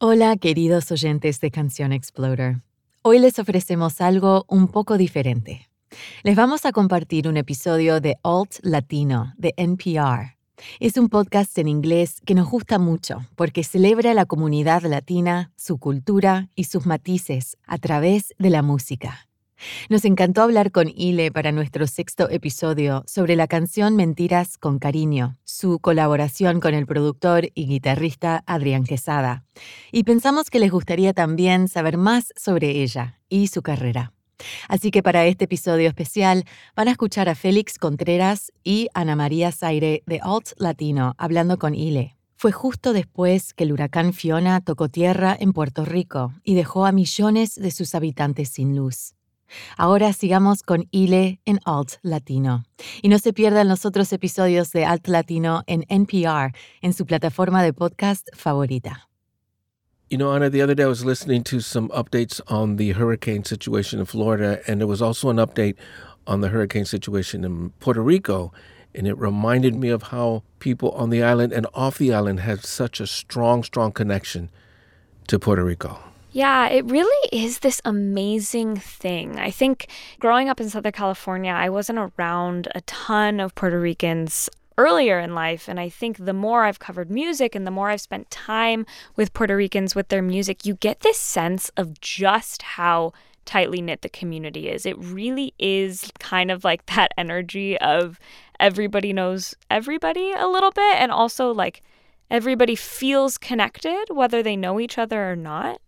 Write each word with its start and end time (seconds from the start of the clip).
Hola, 0.00 0.36
queridos 0.36 0.92
oyentes 0.92 1.40
de 1.40 1.50
Canción 1.50 1.92
Explorer. 1.92 2.62
Hoy 3.02 3.18
les 3.18 3.40
ofrecemos 3.40 4.00
algo 4.00 4.44
un 4.46 4.68
poco 4.68 4.96
diferente. 4.96 5.68
Les 6.22 6.36
vamos 6.36 6.64
a 6.66 6.70
compartir 6.70 7.26
un 7.26 7.36
episodio 7.36 8.00
de 8.00 8.16
Alt 8.22 8.60
Latino 8.62 9.34
de 9.38 9.54
NPR. 9.56 10.36
Es 10.78 10.96
un 10.98 11.08
podcast 11.08 11.58
en 11.58 11.66
inglés 11.66 12.20
que 12.24 12.36
nos 12.36 12.48
gusta 12.48 12.78
mucho 12.78 13.26
porque 13.34 13.64
celebra 13.64 14.14
la 14.14 14.24
comunidad 14.24 14.82
latina, 14.82 15.50
su 15.56 15.78
cultura 15.78 16.48
y 16.54 16.64
sus 16.64 16.86
matices 16.86 17.56
a 17.66 17.78
través 17.78 18.36
de 18.38 18.50
la 18.50 18.62
música. 18.62 19.27
Nos 19.88 20.04
encantó 20.04 20.42
hablar 20.42 20.70
con 20.72 20.88
Ile 20.88 21.30
para 21.30 21.52
nuestro 21.52 21.86
sexto 21.86 22.28
episodio 22.30 23.04
sobre 23.06 23.36
la 23.36 23.46
canción 23.46 23.96
Mentiras 23.96 24.58
con 24.58 24.78
Cariño, 24.78 25.36
su 25.44 25.78
colaboración 25.78 26.60
con 26.60 26.74
el 26.74 26.86
productor 26.86 27.48
y 27.54 27.66
guitarrista 27.66 28.42
Adrián 28.46 28.84
Quesada. 28.84 29.44
Y 29.92 30.04
pensamos 30.04 30.50
que 30.50 30.58
les 30.58 30.70
gustaría 30.70 31.12
también 31.12 31.68
saber 31.68 31.96
más 31.96 32.32
sobre 32.36 32.82
ella 32.82 33.18
y 33.28 33.48
su 33.48 33.62
carrera. 33.62 34.12
Así 34.68 34.90
que 34.90 35.02
para 35.02 35.26
este 35.26 35.44
episodio 35.44 35.88
especial 35.88 36.44
van 36.76 36.88
a 36.88 36.92
escuchar 36.92 37.28
a 37.28 37.34
Félix 37.34 37.78
Contreras 37.78 38.52
y 38.62 38.88
Ana 38.94 39.16
María 39.16 39.50
Zaire 39.50 40.02
de 40.06 40.20
Alt 40.22 40.52
Latino 40.58 41.14
hablando 41.18 41.58
con 41.58 41.74
Ile. 41.74 42.16
Fue 42.36 42.52
justo 42.52 42.92
después 42.92 43.52
que 43.52 43.64
el 43.64 43.72
huracán 43.72 44.12
Fiona 44.12 44.60
tocó 44.60 44.88
tierra 44.88 45.36
en 45.38 45.52
Puerto 45.52 45.84
Rico 45.84 46.32
y 46.44 46.54
dejó 46.54 46.86
a 46.86 46.92
millones 46.92 47.56
de 47.56 47.72
sus 47.72 47.96
habitantes 47.96 48.50
sin 48.50 48.76
luz. 48.76 49.17
Ahora 49.76 50.12
sigamos 50.12 50.62
con 50.62 50.86
iLe 50.90 51.40
en 51.44 51.60
Alt 51.64 51.96
Latino. 52.02 52.64
Y 53.02 53.08
no 53.08 53.18
se 53.18 53.32
pierdan 53.32 53.68
los 53.68 53.84
otros 53.84 54.12
episodios 54.12 54.72
de 54.72 54.84
Alt 54.84 55.08
Latino 55.08 55.62
en 55.66 55.84
NPR, 55.88 56.52
en 56.82 56.92
su 56.92 57.06
plataforma 57.06 57.62
de 57.62 57.72
podcast 57.72 58.28
favorita. 58.34 59.08
You 60.10 60.16
know, 60.16 60.32
Anna, 60.32 60.48
the 60.48 60.62
other 60.62 60.74
day 60.74 60.84
I 60.84 60.88
was 60.88 61.04
listening 61.04 61.44
to 61.44 61.60
some 61.60 61.90
updates 61.90 62.40
on 62.48 62.76
the 62.76 62.92
hurricane 62.92 63.44
situation 63.44 64.00
in 64.00 64.06
Florida, 64.06 64.60
and 64.66 64.80
there 64.80 64.86
was 64.86 65.02
also 65.02 65.28
an 65.28 65.36
update 65.36 65.76
on 66.26 66.40
the 66.40 66.48
hurricane 66.48 66.86
situation 66.86 67.44
in 67.44 67.70
Puerto 67.78 68.00
Rico. 68.00 68.50
And 68.94 69.06
it 69.06 69.18
reminded 69.18 69.74
me 69.74 69.90
of 69.90 70.04
how 70.04 70.44
people 70.60 70.92
on 70.92 71.10
the 71.10 71.22
island 71.22 71.52
and 71.52 71.66
off 71.74 71.98
the 71.98 72.14
island 72.14 72.40
have 72.40 72.64
such 72.64 73.00
a 73.00 73.06
strong, 73.06 73.62
strong 73.62 73.92
connection 73.92 74.50
to 75.26 75.38
Puerto 75.38 75.62
Rico. 75.62 76.07
Yeah, 76.30 76.68
it 76.68 76.84
really 76.84 77.28
is 77.32 77.60
this 77.60 77.80
amazing 77.84 78.76
thing. 78.76 79.38
I 79.38 79.50
think 79.50 79.88
growing 80.20 80.48
up 80.48 80.60
in 80.60 80.68
Southern 80.68 80.92
California, 80.92 81.52
I 81.52 81.70
wasn't 81.70 82.12
around 82.18 82.68
a 82.74 82.82
ton 82.82 83.40
of 83.40 83.54
Puerto 83.54 83.80
Ricans 83.80 84.50
earlier 84.76 85.18
in 85.18 85.34
life. 85.34 85.68
And 85.68 85.80
I 85.80 85.88
think 85.88 86.24
the 86.24 86.32
more 86.32 86.64
I've 86.64 86.78
covered 86.78 87.10
music 87.10 87.54
and 87.54 87.66
the 87.66 87.70
more 87.70 87.90
I've 87.90 88.00
spent 88.00 88.30
time 88.30 88.86
with 89.16 89.32
Puerto 89.32 89.56
Ricans 89.56 89.94
with 89.94 90.08
their 90.08 90.22
music, 90.22 90.64
you 90.64 90.74
get 90.74 91.00
this 91.00 91.18
sense 91.18 91.70
of 91.76 92.00
just 92.00 92.62
how 92.62 93.12
tightly 93.44 93.80
knit 93.80 94.02
the 94.02 94.08
community 94.08 94.68
is. 94.68 94.84
It 94.84 94.96
really 94.98 95.54
is 95.58 96.12
kind 96.20 96.50
of 96.50 96.62
like 96.62 96.86
that 96.94 97.12
energy 97.18 97.78
of 97.78 98.20
everybody 98.60 99.12
knows 99.12 99.54
everybody 99.70 100.32
a 100.32 100.46
little 100.46 100.70
bit. 100.70 100.96
And 100.96 101.10
also, 101.10 101.52
like, 101.52 101.82
everybody 102.30 102.76
feels 102.76 103.38
connected, 103.38 104.04
whether 104.10 104.42
they 104.42 104.56
know 104.56 104.78
each 104.78 104.98
other 104.98 105.30
or 105.30 105.36
not. 105.36 105.80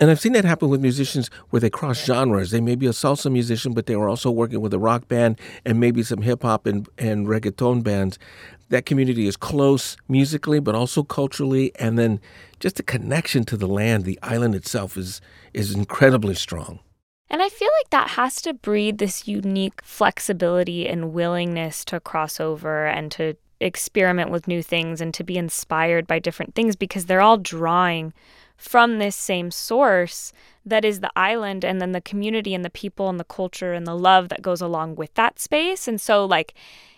And 0.00 0.10
I've 0.10 0.20
seen 0.20 0.32
that 0.34 0.44
happen 0.44 0.68
with 0.68 0.80
musicians 0.80 1.28
where 1.50 1.58
they 1.58 1.70
cross 1.70 2.04
genres. 2.04 2.52
They 2.52 2.60
may 2.60 2.76
be 2.76 2.86
a 2.86 2.90
salsa 2.90 3.32
musician, 3.32 3.72
but 3.72 3.86
they 3.86 3.96
were 3.96 4.08
also 4.08 4.30
working 4.30 4.60
with 4.60 4.72
a 4.72 4.78
rock 4.78 5.08
band 5.08 5.40
and 5.64 5.80
maybe 5.80 6.04
some 6.04 6.22
hip 6.22 6.42
hop 6.42 6.66
and, 6.66 6.88
and 6.98 7.26
reggaeton 7.26 7.82
bands. 7.82 8.16
That 8.68 8.86
community 8.86 9.26
is 9.26 9.36
close 9.36 9.96
musically, 10.06 10.60
but 10.60 10.76
also 10.76 11.02
culturally. 11.02 11.72
And 11.80 11.98
then 11.98 12.20
just 12.60 12.76
the 12.76 12.84
connection 12.84 13.44
to 13.46 13.56
the 13.56 13.66
land, 13.66 14.04
the 14.04 14.20
island 14.22 14.54
itself 14.54 14.96
is, 14.96 15.20
is 15.52 15.74
incredibly 15.74 16.36
strong. 16.36 16.78
And 17.28 17.42
I 17.42 17.48
feel 17.48 17.70
like 17.80 17.90
that 17.90 18.10
has 18.10 18.40
to 18.42 18.54
breed 18.54 18.98
this 18.98 19.26
unique 19.26 19.82
flexibility 19.82 20.86
and 20.86 21.12
willingness 21.12 21.84
to 21.86 21.98
cross 21.98 22.38
over 22.38 22.86
and 22.86 23.10
to 23.12 23.36
experiment 23.60 24.30
with 24.30 24.46
new 24.46 24.62
things 24.62 25.00
and 25.00 25.12
to 25.14 25.24
be 25.24 25.36
inspired 25.36 26.06
by 26.06 26.20
different 26.20 26.54
things 26.54 26.76
because 26.76 27.06
they're 27.06 27.20
all 27.20 27.36
drawing 27.36 28.12
from 28.58 28.98
this 28.98 29.16
same 29.16 29.50
source 29.50 30.32
that 30.66 30.84
is 30.84 31.00
the 31.00 31.12
island 31.16 31.64
and 31.64 31.80
then 31.80 31.92
the 31.92 32.00
community 32.00 32.54
and 32.54 32.64
the 32.64 32.70
people 32.70 33.08
and 33.08 33.18
the 33.18 33.24
culture 33.24 33.72
and 33.72 33.86
the 33.86 33.96
love 33.96 34.28
that 34.28 34.42
goes 34.42 34.60
along 34.60 34.96
with 34.96 35.14
that 35.14 35.38
space. 35.38 35.88
And 35.88 35.98
so, 35.98 36.26
like, 36.26 36.52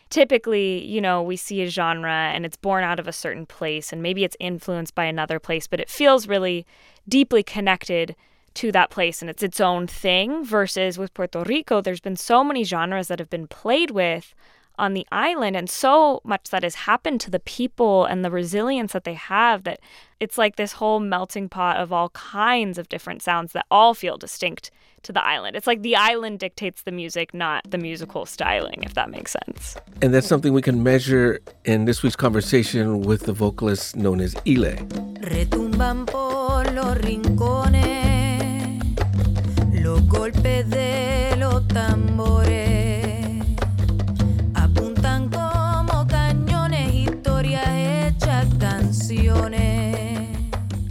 typically, 0.08 0.84
you 0.84 1.00
know, 1.00 1.22
we 1.22 1.36
see 1.36 1.62
a 1.62 1.68
genre 1.68 2.10
and 2.10 2.44
it's 2.44 2.56
born 2.56 2.82
out 2.82 2.98
of 2.98 3.06
a 3.06 3.12
certain 3.12 3.46
place 3.46 3.92
and 3.92 4.02
maybe 4.02 4.24
it's 4.24 4.36
influenced 4.40 4.94
by 4.94 5.04
another 5.04 5.38
place, 5.38 5.66
but 5.66 5.78
it 5.78 5.90
feels 5.90 6.26
really 6.26 6.66
deeply 7.08 7.42
connected 7.42 8.16
to 8.54 8.72
that 8.72 8.90
place 8.90 9.20
and 9.20 9.30
it's 9.30 9.42
its 9.42 9.60
own 9.60 9.86
thing. 9.86 10.42
Versus 10.42 10.98
with 10.98 11.14
Puerto 11.14 11.44
Rico, 11.44 11.80
there's 11.80 12.00
been 12.00 12.16
so 12.16 12.42
many 12.42 12.64
genres 12.64 13.08
that 13.08 13.18
have 13.18 13.30
been 13.30 13.46
played 13.46 13.90
with 13.90 14.34
on 14.80 14.94
the 14.94 15.06
island 15.12 15.56
and 15.56 15.68
so 15.68 16.20
much 16.24 16.50
that 16.50 16.62
has 16.62 16.74
happened 16.74 17.20
to 17.20 17.30
the 17.30 17.38
people 17.40 18.06
and 18.06 18.24
the 18.24 18.30
resilience 18.30 18.92
that 18.92 19.04
they 19.04 19.14
have 19.14 19.64
that 19.64 19.78
it's 20.18 20.38
like 20.38 20.56
this 20.56 20.72
whole 20.72 21.00
melting 21.00 21.48
pot 21.48 21.76
of 21.76 21.92
all 21.92 22.08
kinds 22.10 22.78
of 22.78 22.88
different 22.88 23.22
sounds 23.22 23.52
that 23.52 23.66
all 23.70 23.94
feel 23.94 24.16
distinct 24.16 24.70
to 25.02 25.12
the 25.12 25.24
island. 25.24 25.56
It's 25.56 25.66
like 25.66 25.82
the 25.82 25.96
island 25.96 26.38
dictates 26.38 26.82
the 26.82 26.92
music, 26.92 27.32
not 27.32 27.70
the 27.70 27.78
musical 27.78 28.26
styling, 28.26 28.82
if 28.82 28.94
that 28.94 29.10
makes 29.10 29.32
sense. 29.32 29.76
And 30.02 30.12
that's 30.12 30.26
something 30.26 30.52
we 30.52 30.62
can 30.62 30.82
measure 30.82 31.40
in 31.64 31.86
this 31.86 32.02
week's 32.02 32.16
conversation 32.16 33.00
with 33.00 33.22
the 33.22 33.32
vocalist 33.32 33.96
known 33.96 34.20
as 34.20 34.34
iLe. 34.46 34.76
Retumban 35.22 36.06
por 36.06 36.64
los 36.72 36.96
rincones, 36.98 38.82
los 39.72 40.02
golpes 40.02 40.68
de 40.68 41.36
los 41.38 41.66
tambores. 41.68 42.79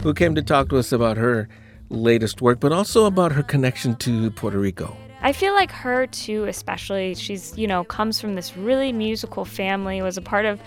Who 0.02 0.14
came 0.14 0.34
to 0.34 0.42
talk 0.42 0.68
to 0.70 0.78
us 0.78 0.92
about 0.92 1.16
her 1.16 1.48
latest 1.90 2.40
work, 2.40 2.60
but 2.60 2.72
also 2.72 3.06
about 3.06 3.32
her 3.32 3.42
connection 3.42 3.96
to 3.96 4.30
Puerto 4.30 4.58
Rico. 4.58 4.96
I 5.22 5.32
feel 5.32 5.52
like 5.52 5.70
her 5.70 6.06
too, 6.06 6.44
especially. 6.44 7.14
She's, 7.14 7.56
you 7.58 7.66
know, 7.66 7.84
comes 7.84 8.20
from 8.20 8.36
this 8.36 8.56
really 8.56 8.92
musical 8.92 9.44
family, 9.44 10.00
was 10.00 10.16
a 10.16 10.22
part 10.22 10.46
of 10.46 10.60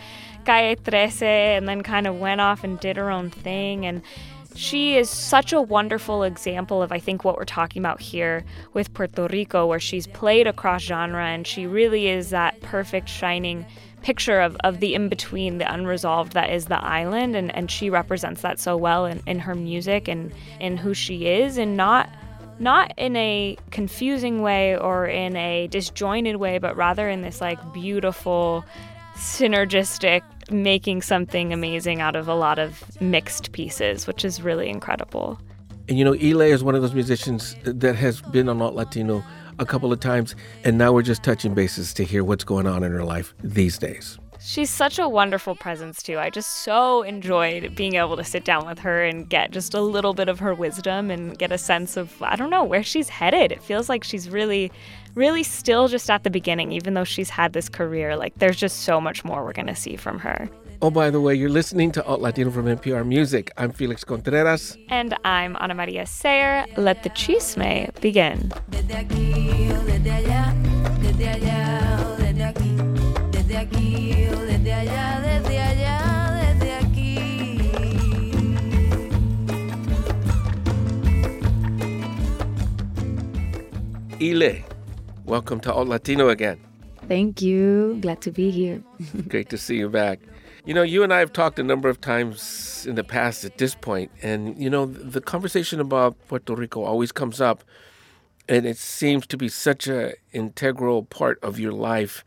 Calle 0.45 0.75
Trece, 0.75 1.23
and 1.23 1.67
then 1.67 1.81
kind 1.81 2.05
of 2.05 2.19
went 2.19 2.41
off 2.41 2.63
and 2.63 2.79
did 2.79 2.97
her 2.97 3.09
own 3.09 3.31
thing. 3.31 3.85
And 3.85 4.03
she 4.55 4.95
is 4.95 5.09
such 5.09 5.51
a 5.53 5.61
wonderful 5.61 6.21
example 6.21 6.83
of, 6.83 6.91
I 6.91 6.99
think, 6.99 7.23
what 7.23 7.37
we're 7.37 7.45
talking 7.45 7.81
about 7.81 7.99
here 7.99 8.45
with 8.73 8.93
Puerto 8.93 9.27
Rico, 9.27 9.65
where 9.65 9.79
she's 9.79 10.05
played 10.05 10.45
across 10.45 10.83
genre 10.83 11.25
and 11.25 11.47
she 11.47 11.65
really 11.65 12.07
is 12.07 12.29
that 12.29 12.61
perfect, 12.61 13.09
shining 13.09 13.65
picture 14.03 14.39
of, 14.39 14.55
of 14.63 14.79
the 14.79 14.93
in 14.93 15.09
between, 15.09 15.57
the 15.57 15.73
unresolved 15.73 16.33
that 16.33 16.49
is 16.49 16.65
the 16.65 16.83
island. 16.83 17.35
And, 17.35 17.53
and 17.55 17.71
she 17.71 17.89
represents 17.89 18.41
that 18.41 18.59
so 18.59 18.77
well 18.77 19.05
in, 19.05 19.21
in 19.25 19.39
her 19.39 19.55
music 19.55 20.07
and 20.07 20.31
in 20.59 20.77
who 20.77 20.93
she 20.93 21.27
is, 21.27 21.57
and 21.57 21.75
not 21.75 22.09
not 22.59 22.93
in 22.97 23.15
a 23.15 23.57
confusing 23.71 24.41
way 24.41 24.77
or 24.77 25.07
in 25.07 25.35
a 25.35 25.67
disjointed 25.67 26.35
way, 26.35 26.59
but 26.59 26.75
rather 26.75 27.09
in 27.09 27.21
this 27.21 27.41
like 27.41 27.59
beautiful, 27.73 28.63
synergistic, 29.15 30.21
making 30.51 31.01
something 31.01 31.51
amazing 31.51 31.99
out 31.99 32.15
of 32.15 32.27
a 32.27 32.35
lot 32.35 32.59
of 32.59 32.83
mixed 33.01 33.51
pieces, 33.51 34.05
which 34.07 34.23
is 34.23 34.41
really 34.41 34.69
incredible. 34.69 35.39
And 35.89 35.97
you 35.97 36.05
know, 36.05 36.13
iLe 36.13 36.49
is 36.49 36.63
one 36.63 36.75
of 36.75 36.81
those 36.81 36.93
musicians 36.93 37.55
that 37.63 37.95
has 37.95 38.21
been 38.21 38.47
on 38.47 38.61
Alt 38.61 38.75
Latino 38.75 39.23
a 39.59 39.65
couple 39.65 39.91
of 39.91 39.99
times, 39.99 40.35
and 40.63 40.77
now 40.77 40.91
we're 40.91 41.01
just 41.01 41.23
touching 41.23 41.53
bases 41.53 41.93
to 41.95 42.03
hear 42.03 42.23
what's 42.23 42.43
going 42.43 42.67
on 42.67 42.83
in 42.83 42.91
her 42.91 43.03
life 43.03 43.33
these 43.43 43.77
days. 43.77 44.17
She's 44.45 44.69
such 44.69 44.99
a 44.99 45.07
wonderful 45.07 45.55
presence, 45.55 46.03
too. 46.03 46.19
I 46.19 46.29
just 46.29 46.63
so 46.63 47.01
enjoyed 47.03 47.75
being 47.75 47.95
able 47.95 48.17
to 48.17 48.25
sit 48.25 48.43
down 48.43 48.65
with 48.65 48.79
her 48.79 49.01
and 49.01 49.29
get 49.29 49.51
just 49.51 49.73
a 49.73 49.79
little 49.79 50.13
bit 50.13 50.27
of 50.27 50.39
her 50.39 50.53
wisdom 50.53 51.09
and 51.09 51.37
get 51.37 51.53
a 51.53 51.57
sense 51.57 51.95
of, 51.95 52.21
I 52.21 52.35
don't 52.35 52.49
know, 52.49 52.65
where 52.65 52.83
she's 52.83 53.07
headed. 53.07 53.53
It 53.53 53.63
feels 53.63 53.87
like 53.87 54.03
she's 54.03 54.29
really, 54.29 54.69
really 55.15 55.43
still 55.43 55.87
just 55.87 56.09
at 56.09 56.23
the 56.23 56.29
beginning, 56.29 56.71
even 56.71 56.93
though 56.93 57.03
she's 57.03 57.29
had 57.29 57.53
this 57.53 57.69
career. 57.69 58.15
Like, 58.15 58.33
there's 58.37 58.57
just 58.57 58.81
so 58.81 58.99
much 58.99 59.23
more 59.23 59.43
we're 59.43 59.53
going 59.53 59.67
to 59.67 59.75
see 59.75 59.95
from 59.95 60.19
her. 60.19 60.49
Oh, 60.81 60.89
by 60.89 61.09
the 61.09 61.21
way, 61.21 61.33
you're 61.33 61.49
listening 61.49 61.91
to 61.93 62.03
Alt 62.03 62.21
Latino 62.21 62.51
from 62.51 62.65
NPR 62.65 63.07
Music. 63.07 63.51
I'm 63.57 63.71
Felix 63.71 64.03
Contreras. 64.03 64.77
And 64.89 65.15
I'm 65.23 65.55
Ana 65.57 65.75
Maria 65.75 66.05
Sayre. 66.05 66.65
Let 66.77 67.03
the 67.03 67.09
chisme 67.11 67.89
begin. 68.01 68.51
iLe, 84.23 84.63
welcome 85.25 85.59
to 85.61 85.73
Alt 85.73 85.87
Latino 85.87 86.29
again. 86.29 86.59
Thank 87.07 87.41
you. 87.41 87.97
Glad 88.01 88.21
to 88.21 88.31
be 88.31 88.49
here. 88.49 88.81
Great 89.27 89.49
to 89.49 89.57
see 89.57 89.77
you 89.77 89.89
back. 89.89 90.19
You 90.65 90.73
know, 90.73 90.83
you 90.83 91.03
and 91.03 91.13
I 91.13 91.19
have 91.19 91.33
talked 91.33 91.59
a 91.59 91.63
number 91.63 91.89
of 91.89 91.99
times 91.99 92.85
in 92.87 92.95
the 92.95 93.03
past 93.03 93.43
at 93.43 93.57
this 93.57 93.75
point, 93.75 94.11
and 94.21 94.57
you 94.57 94.69
know, 94.69 94.85
the 94.85 95.19
conversation 95.19 95.79
about 95.81 96.15
Puerto 96.27 96.55
Rico 96.55 96.83
always 96.83 97.11
comes 97.11 97.41
up, 97.41 97.63
and 98.47 98.65
it 98.65 98.77
seems 98.77 99.27
to 99.27 99.37
be 99.37 99.49
such 99.49 99.87
a 99.87 100.13
integral 100.31 101.03
part 101.03 101.37
of 101.43 101.59
your 101.59 101.73
life. 101.73 102.23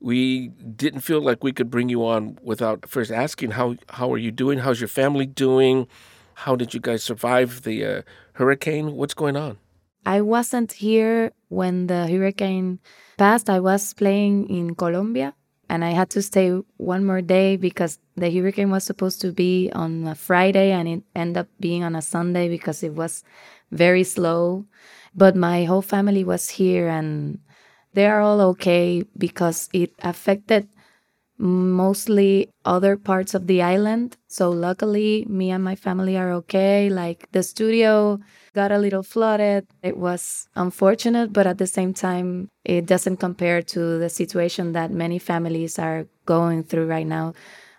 We 0.00 0.48
didn't 0.48 1.00
feel 1.00 1.20
like 1.20 1.42
we 1.42 1.52
could 1.52 1.70
bring 1.70 1.88
you 1.88 2.06
on 2.06 2.38
without 2.42 2.88
first 2.88 3.10
asking 3.10 3.52
how 3.52 3.76
how 3.88 4.12
are 4.12 4.18
you 4.18 4.30
doing? 4.30 4.60
How's 4.60 4.80
your 4.80 4.88
family 4.88 5.26
doing? 5.26 5.88
How 6.34 6.54
did 6.54 6.74
you 6.74 6.80
guys 6.80 7.02
survive 7.02 7.62
the 7.62 7.84
uh, 7.84 8.02
hurricane? 8.34 8.92
What's 8.92 9.14
going 9.14 9.36
on? 9.36 9.58
I 10.06 10.20
wasn't 10.20 10.72
here 10.72 11.32
when 11.48 11.86
the 11.86 12.06
hurricane 12.06 12.80
passed. 13.16 13.48
I 13.48 13.60
was 13.60 13.94
playing 13.94 14.48
in 14.50 14.74
Colombia 14.74 15.34
and 15.68 15.84
I 15.84 15.90
had 15.90 16.10
to 16.10 16.22
stay 16.22 16.50
one 16.76 17.04
more 17.04 17.22
day 17.22 17.56
because 17.56 17.98
the 18.16 18.30
hurricane 18.30 18.70
was 18.70 18.84
supposed 18.84 19.20
to 19.22 19.32
be 19.32 19.70
on 19.72 20.06
a 20.06 20.14
Friday 20.14 20.72
and 20.72 20.88
it 20.88 21.02
ended 21.14 21.38
up 21.38 21.48
being 21.58 21.82
on 21.84 21.96
a 21.96 22.02
Sunday 22.02 22.48
because 22.48 22.82
it 22.82 22.94
was 22.94 23.24
very 23.70 24.04
slow. 24.04 24.66
But 25.14 25.36
my 25.36 25.64
whole 25.64 25.82
family 25.82 26.24
was 26.24 26.50
here 26.50 26.88
and 26.88 27.38
they 27.94 28.06
are 28.06 28.20
all 28.20 28.40
okay 28.40 29.04
because 29.16 29.70
it 29.72 29.92
affected 30.02 30.68
mostly 31.38 32.48
other 32.64 32.96
parts 32.96 33.34
of 33.34 33.46
the 33.46 33.60
island. 33.62 34.16
So 34.28 34.50
luckily, 34.50 35.26
me 35.28 35.50
and 35.50 35.64
my 35.64 35.74
family 35.74 36.16
are 36.16 36.32
okay. 36.32 36.88
Like 36.88 37.30
the 37.32 37.42
studio 37.42 38.20
got 38.54 38.70
a 38.72 38.78
little 38.78 39.02
flooded. 39.02 39.66
It 39.82 39.96
was 39.96 40.48
unfortunate, 40.54 41.32
but 41.32 41.46
at 41.46 41.58
the 41.58 41.66
same 41.66 41.92
time, 41.92 42.48
it 42.64 42.86
doesn't 42.86 43.16
compare 43.18 43.62
to 43.62 43.98
the 43.98 44.08
situation 44.08 44.72
that 44.72 44.90
many 44.90 45.18
families 45.18 45.78
are 45.78 46.06
going 46.24 46.62
through 46.62 46.86
right 46.86 47.06
now. 47.06 47.34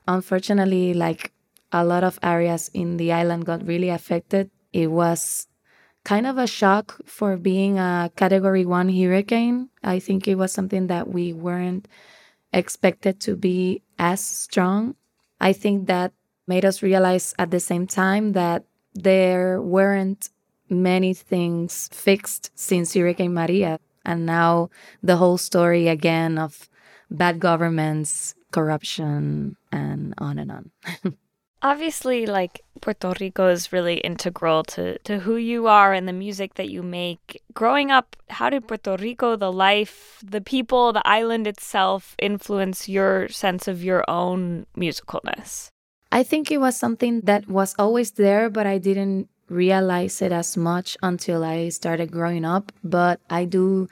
Unfortunately, 0.07 0.93
like 0.93 1.31
a 1.71 1.83
lot 1.83 2.03
of 2.03 2.19
areas 2.21 2.69
in 2.73 2.97
the 2.97 3.11
island 3.11 3.45
got 3.45 3.65
really 3.65 3.89
affected. 3.89 4.49
It 4.73 4.91
was 4.91 5.47
kind 6.03 6.27
of 6.27 6.37
a 6.37 6.45
shock 6.45 6.99
for 7.05 7.35
being 7.35 7.79
a 7.79 8.11
category 8.15 8.65
one 8.65 8.89
hurricane. 8.89 9.69
I 9.83 9.99
think 9.99 10.27
it 10.27 10.35
was 10.35 10.51
something 10.51 10.87
that 10.87 11.07
we 11.07 11.33
weren't 11.33 11.87
expected 12.55 13.19
to 13.21 13.35
be 13.35 13.83
as 13.99 14.23
strong. 14.23 14.95
I 15.39 15.53
think 15.53 15.87
that 15.87 16.13
made 16.47 16.65
us 16.65 16.81
realize 16.81 17.33
at 17.37 17.51
the 17.51 17.59
same 17.59 17.85
time 17.85 18.33
that 18.33 18.63
there 18.93 19.61
weren't 19.61 20.29
many 20.69 21.13
things 21.13 21.89
fixed 21.91 22.51
since 22.55 22.93
Hurricane 22.93 23.33
Maria. 23.33 23.79
And 24.05 24.25
now 24.25 24.69
the 25.03 25.17
whole 25.17 25.37
story 25.37 25.87
again 25.87 26.37
of 26.37 26.69
bad 27.11 27.39
governments, 27.39 28.35
corruption, 28.51 29.57
and 29.71 30.13
on 30.17 30.39
and 30.39 30.51
on. 30.51 30.71
Obviously, 31.61 32.25
like 32.25 32.61
Puerto 32.81 33.13
Rico 33.19 33.47
is 33.47 33.73
really 33.73 33.97
integral 33.97 34.63
to, 34.63 34.97
to 34.99 35.19
who 35.19 35.37
you 35.37 35.67
are 35.67 35.93
and 35.93 36.07
the 36.07 36.13
music 36.13 36.55
that 36.55 36.69
you 36.69 36.83
make. 36.83 37.41
Growing 37.53 37.89
up, 37.89 38.15
how 38.29 38.49
did 38.49 38.67
Puerto 38.67 38.97
Rico, 38.97 39.35
the 39.35 39.51
life, 39.51 40.19
the 40.23 40.41
people, 40.41 40.93
the 40.93 41.07
island 41.07 41.47
itself 41.47 42.15
influence 42.19 42.87
your 42.87 43.29
sense 43.29 43.67
of 43.67 43.83
your 43.83 44.03
own 44.07 44.67
musicalness? 44.77 45.69
I 46.11 46.23
think 46.23 46.51
it 46.51 46.59
was 46.59 46.77
something 46.77 47.21
that 47.21 47.47
was 47.47 47.75
always 47.79 48.11
there, 48.11 48.49
but 48.49 48.67
I 48.67 48.77
didn't 48.77 49.27
realize 49.49 50.21
it 50.21 50.31
as 50.31 50.55
much 50.55 50.97
until 51.01 51.43
I 51.43 51.69
started 51.69 52.11
growing 52.11 52.45
up. 52.45 52.71
But 52.83 53.19
I 53.29 53.45
do 53.45 53.87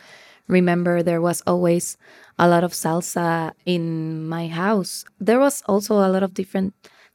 remember 0.48 1.01
there 1.01 1.21
was 1.21 1.42
always 1.48 1.98
a 2.38 2.48
lot 2.48 2.63
of 2.63 2.74
salsa 2.74 3.54
in 3.65 4.27
my 4.27 4.48
house. 4.48 5.06
There 5.19 5.39
was 5.39 5.63
also 5.65 5.95
a 5.95 6.10
lot 6.10 6.24
of 6.24 6.33
different 6.33 6.74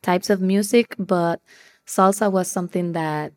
types 0.09 0.31
of 0.31 0.41
music, 0.41 0.97
but 0.99 1.37
salsa 1.87 2.33
was 2.33 2.51
something 2.51 2.93
that 2.93 3.33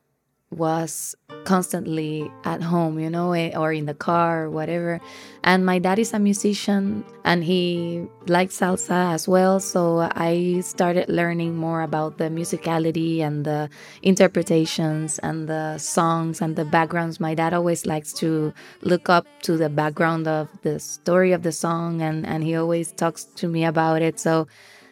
was 0.51 1.15
constantly 1.43 2.31
at 2.43 2.61
home, 2.61 2.99
you 2.99 3.09
know, 3.09 3.31
eh, 3.33 3.51
or 3.61 3.73
in 3.73 3.85
the 3.85 3.93
car 3.93 4.45
or 4.45 4.49
whatever. 4.49 4.99
And 5.43 5.65
my 5.65 5.79
dad 5.79 5.97
is 5.99 6.13
a 6.13 6.19
musician 6.19 7.03
and 7.23 7.43
he 7.43 8.05
liked 8.27 8.51
salsa 8.51 9.13
as 9.13 9.27
well. 9.27 9.59
So 9.59 10.09
I 10.29 10.61
started 10.61 11.07
learning 11.09 11.55
more 11.55 11.81
about 11.81 12.17
the 12.17 12.29
musicality 12.29 13.19
and 13.19 13.45
the 13.45 13.69
interpretations 14.01 15.19
and 15.19 15.47
the 15.47 15.77
songs 15.77 16.41
and 16.41 16.55
the 16.55 16.65
backgrounds. 16.65 17.19
My 17.19 17.33
dad 17.33 17.53
always 17.53 17.85
likes 17.85 18.11
to 18.23 18.53
look 18.81 19.09
up 19.09 19.25
to 19.43 19.57
the 19.57 19.69
background 19.69 20.27
of 20.27 20.49
the 20.63 20.79
story 20.79 21.31
of 21.31 21.43
the 21.43 21.51
song 21.51 22.01
and, 22.01 22.25
and 22.25 22.43
he 22.43 22.55
always 22.55 22.91
talks 22.91 23.23
to 23.39 23.47
me 23.47 23.63
about 23.63 24.01
it. 24.01 24.19
So 24.19 24.47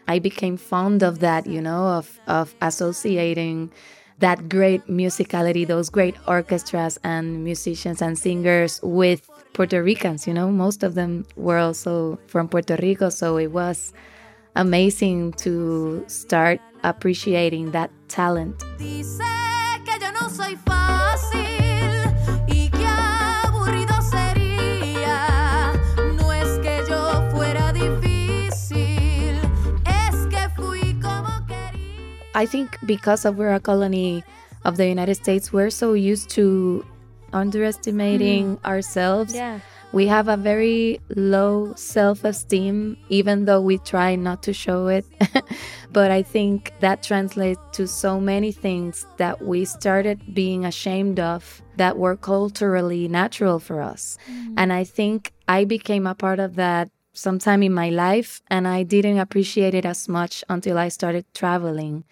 I 0.10 0.18
became 0.18 0.58
fond 0.58 1.04
of 1.04 1.20
that, 1.20 1.46
you 1.46 1.62
know, 1.62 1.86
of, 1.86 2.20
of 2.26 2.56
associating 2.64 3.72
that 4.18 4.50
great 4.50 4.88
musicality, 4.88 5.68
those 5.68 5.92
great 5.92 6.16
orchestras 6.28 6.98
and 7.04 7.44
musicians 7.44 8.02
and 8.02 8.18
singers 8.18 8.80
with 8.82 9.30
Puerto 9.54 9.84
Ricans. 9.84 10.26
You 10.26 10.34
know, 10.34 10.50
most 10.50 10.82
of 10.82 10.96
them 10.96 11.28
were 11.36 11.60
also 11.60 12.18
from 12.26 12.50
Puerto 12.50 12.76
Rico. 12.82 13.10
So 13.10 13.38
it 13.38 13.52
was 13.52 13.94
amazing 14.56 15.34
to 15.46 16.04
start 16.08 16.60
appreciating 16.84 17.70
that 17.72 17.92
talent. 18.08 18.64
I 32.40 32.46
think 32.46 32.78
because 32.86 33.26
of 33.26 33.36
we're 33.36 33.54
a 33.54 33.60
colony 33.60 34.24
of 34.64 34.78
the 34.78 34.88
United 34.88 35.16
States, 35.16 35.52
we're 35.52 35.70
so 35.70 35.92
used 35.92 36.30
to 36.40 36.86
underestimating 37.34 38.56
mm. 38.56 38.66
ourselves. 38.66 39.36
Yeah. 39.36 39.60
We 39.92 40.08
have 40.08 40.30
a 40.30 40.38
very 40.38 41.02
low 41.18 41.74
self 41.76 42.24
esteem, 42.24 42.96
even 43.10 43.44
though 43.44 43.60
we 43.60 43.78
try 43.78 44.16
not 44.16 44.42
to 44.44 44.54
show 44.54 44.88
it. 44.88 45.06
but 45.92 46.12
I 46.12 46.22
think 46.22 46.72
that 46.80 47.04
translates 47.04 47.60
to 47.74 47.86
so 47.90 48.22
many 48.22 48.54
things 48.54 49.06
that 49.18 49.42
we 49.42 49.66
started 49.66 50.34
being 50.34 50.64
ashamed 50.64 51.20
of 51.20 51.62
that 51.76 51.98
were 51.98 52.16
culturally 52.16 53.10
natural 53.10 53.60
for 53.60 53.82
us. 53.82 54.18
Mm. 54.32 54.54
And 54.56 54.72
I 54.72 54.86
think 54.86 55.34
I 55.50 55.66
became 55.66 56.08
a 56.08 56.16
part 56.16 56.40
of 56.40 56.56
that 56.56 56.90
sometime 57.12 57.64
in 57.64 57.74
my 57.74 57.90
life, 57.90 58.42
and 58.48 58.66
I 58.66 58.84
didn't 58.84 59.20
appreciate 59.20 59.74
it 59.74 59.86
as 59.86 60.08
much 60.08 60.42
until 60.48 60.78
I 60.78 60.88
started 60.88 61.26
traveling. 61.34 62.06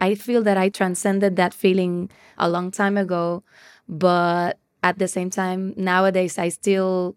I 0.00 0.14
feel 0.14 0.42
that 0.42 0.56
I 0.56 0.68
transcended 0.68 1.36
that 1.36 1.54
feeling 1.54 2.10
a 2.38 2.48
long 2.48 2.70
time 2.70 2.96
ago, 2.96 3.42
but 3.88 4.58
at 4.82 4.98
the 4.98 5.08
same 5.08 5.30
time, 5.30 5.74
nowadays, 5.76 6.38
I 6.38 6.48
still 6.48 7.16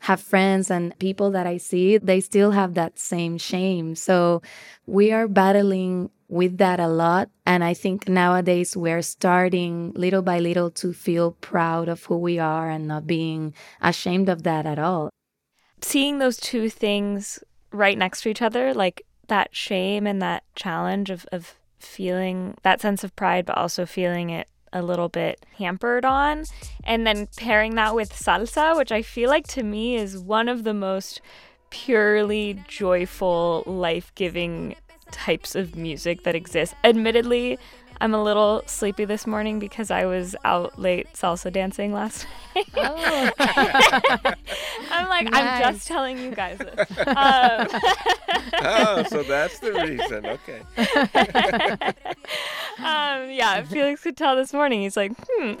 have 0.00 0.20
friends 0.20 0.70
and 0.70 0.96
people 0.98 1.30
that 1.32 1.46
I 1.46 1.56
see, 1.56 1.98
they 1.98 2.20
still 2.20 2.52
have 2.52 2.74
that 2.74 2.98
same 2.98 3.36
shame. 3.38 3.94
So 3.94 4.42
we 4.86 5.10
are 5.12 5.26
battling 5.26 6.10
with 6.28 6.58
that 6.58 6.78
a 6.78 6.86
lot. 6.86 7.30
And 7.46 7.64
I 7.64 7.74
think 7.74 8.08
nowadays 8.08 8.76
we're 8.76 9.02
starting 9.02 9.92
little 9.96 10.22
by 10.22 10.38
little 10.38 10.70
to 10.72 10.92
feel 10.92 11.32
proud 11.32 11.88
of 11.88 12.04
who 12.04 12.18
we 12.18 12.38
are 12.38 12.70
and 12.70 12.86
not 12.86 13.06
being 13.06 13.54
ashamed 13.80 14.28
of 14.28 14.44
that 14.44 14.66
at 14.66 14.78
all. 14.78 15.10
Seeing 15.80 16.18
those 16.18 16.36
two 16.36 16.68
things 16.68 17.42
right 17.72 17.98
next 17.98 18.22
to 18.22 18.28
each 18.28 18.42
other, 18.42 18.74
like 18.74 19.02
that 19.28 19.54
shame 19.54 20.06
and 20.06 20.22
that 20.22 20.44
challenge 20.54 21.10
of, 21.10 21.26
of 21.32 21.57
feeling 21.78 22.56
that 22.62 22.80
sense 22.80 23.04
of 23.04 23.14
pride, 23.16 23.46
but 23.46 23.56
also 23.56 23.86
feeling 23.86 24.30
it 24.30 24.48
a 24.72 24.82
little 24.82 25.08
bit 25.08 25.44
hampered 25.58 26.04
on. 26.04 26.44
And 26.84 27.06
then 27.06 27.28
pairing 27.36 27.74
that 27.76 27.94
with 27.94 28.12
salsa, 28.12 28.76
which 28.76 28.92
I 28.92 29.02
feel 29.02 29.30
like 29.30 29.46
to 29.48 29.62
me 29.62 29.96
is 29.96 30.18
one 30.18 30.48
of 30.48 30.64
the 30.64 30.74
most 30.74 31.20
purely 31.70 32.62
joyful, 32.66 33.62
life 33.66 34.12
giving 34.14 34.74
types 35.10 35.54
of 35.54 35.74
music 35.74 36.22
that 36.24 36.34
exist. 36.34 36.74
Admittedly, 36.84 37.58
I'm 38.00 38.14
a 38.14 38.22
little 38.22 38.62
sleepy 38.66 39.04
this 39.04 39.26
morning 39.26 39.58
because 39.58 39.90
I 39.90 40.04
was 40.06 40.36
out 40.44 40.78
late 40.78 41.12
salsa 41.14 41.52
dancing 41.52 41.92
last 41.92 42.26
night. 42.54 42.66
Oh. 42.76 43.30
I'm 44.90 45.08
like, 45.08 45.30
nice. 45.30 45.64
I'm 45.64 45.74
just 45.74 45.88
telling 45.88 46.18
you 46.18 46.30
guys 46.34 46.58
this. 46.58 46.88
Um, 47.08 47.66
oh, 48.60 49.04
so 49.08 49.22
that's 49.22 49.58
the 49.60 49.72
reason. 49.72 50.26
Okay. 50.26 50.60
um, 52.78 53.30
yeah, 53.30 53.62
Felix 53.62 54.02
could 54.02 54.16
tell 54.16 54.36
this 54.36 54.52
morning. 54.52 54.82
He's 54.82 54.96
like, 54.96 55.12
hmm. 55.28 55.54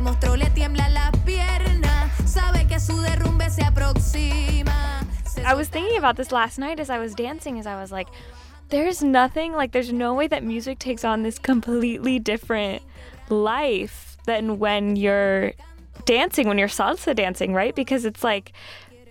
monstruo 0.00 0.36
le 0.36 0.48
tiembla 0.50 0.88
la 0.88 1.12
pierna, 1.24 2.10
sabe 2.24 2.66
que 2.66 2.80
su 2.80 3.00
derrumbe 3.00 3.50
se 3.50 3.64
aproxima. 3.64 5.01
I 5.38 5.54
was 5.54 5.68
thinking 5.68 5.98
about 5.98 6.16
this 6.16 6.32
last 6.32 6.58
night 6.58 6.80
as 6.80 6.90
I 6.90 6.98
was 6.98 7.14
dancing, 7.14 7.58
as 7.58 7.66
I 7.66 7.80
was 7.80 7.92
like, 7.92 8.08
there's 8.68 9.02
nothing, 9.02 9.52
like, 9.52 9.72
there's 9.72 9.92
no 9.92 10.14
way 10.14 10.26
that 10.28 10.42
music 10.42 10.78
takes 10.78 11.04
on 11.04 11.22
this 11.22 11.38
completely 11.38 12.18
different 12.18 12.82
life 13.28 14.16
than 14.24 14.58
when 14.58 14.96
you're 14.96 15.52
dancing 16.04 16.48
when 16.48 16.58
you're 16.58 16.68
salsa 16.68 17.14
dancing, 17.14 17.52
right? 17.52 17.74
Because 17.74 18.04
it's 18.04 18.24
like 18.24 18.52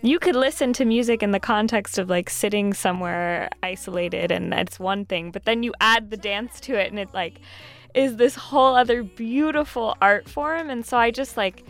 you 0.02 0.20
could 0.20 0.36
listen 0.36 0.74
to 0.74 0.86
music 0.86 1.22
in 1.22 1.32
the 1.32 1.40
context 1.40 1.98
of 1.98 2.10
like 2.10 2.30
sitting 2.30 2.74
somewhere 2.74 3.50
isolated 3.62 4.32
and 4.32 4.52
that's 4.52 4.80
one 4.80 5.06
thing, 5.06 5.32
but 5.32 5.46
then 5.46 5.64
you 5.64 5.74
add 5.80 6.10
the 6.10 6.18
dance 6.18 6.60
to 6.62 6.74
it 6.74 6.90
and 6.90 7.00
it 7.00 7.14
like 7.14 7.40
is 7.94 8.16
this 8.16 8.36
whole 8.36 8.76
other 8.76 9.04
beautiful 9.04 9.96
art 10.02 10.28
form. 10.28 10.70
And 10.70 10.86
so 10.86 10.98
I 10.98 11.12
just 11.12 11.38
like 11.38 11.64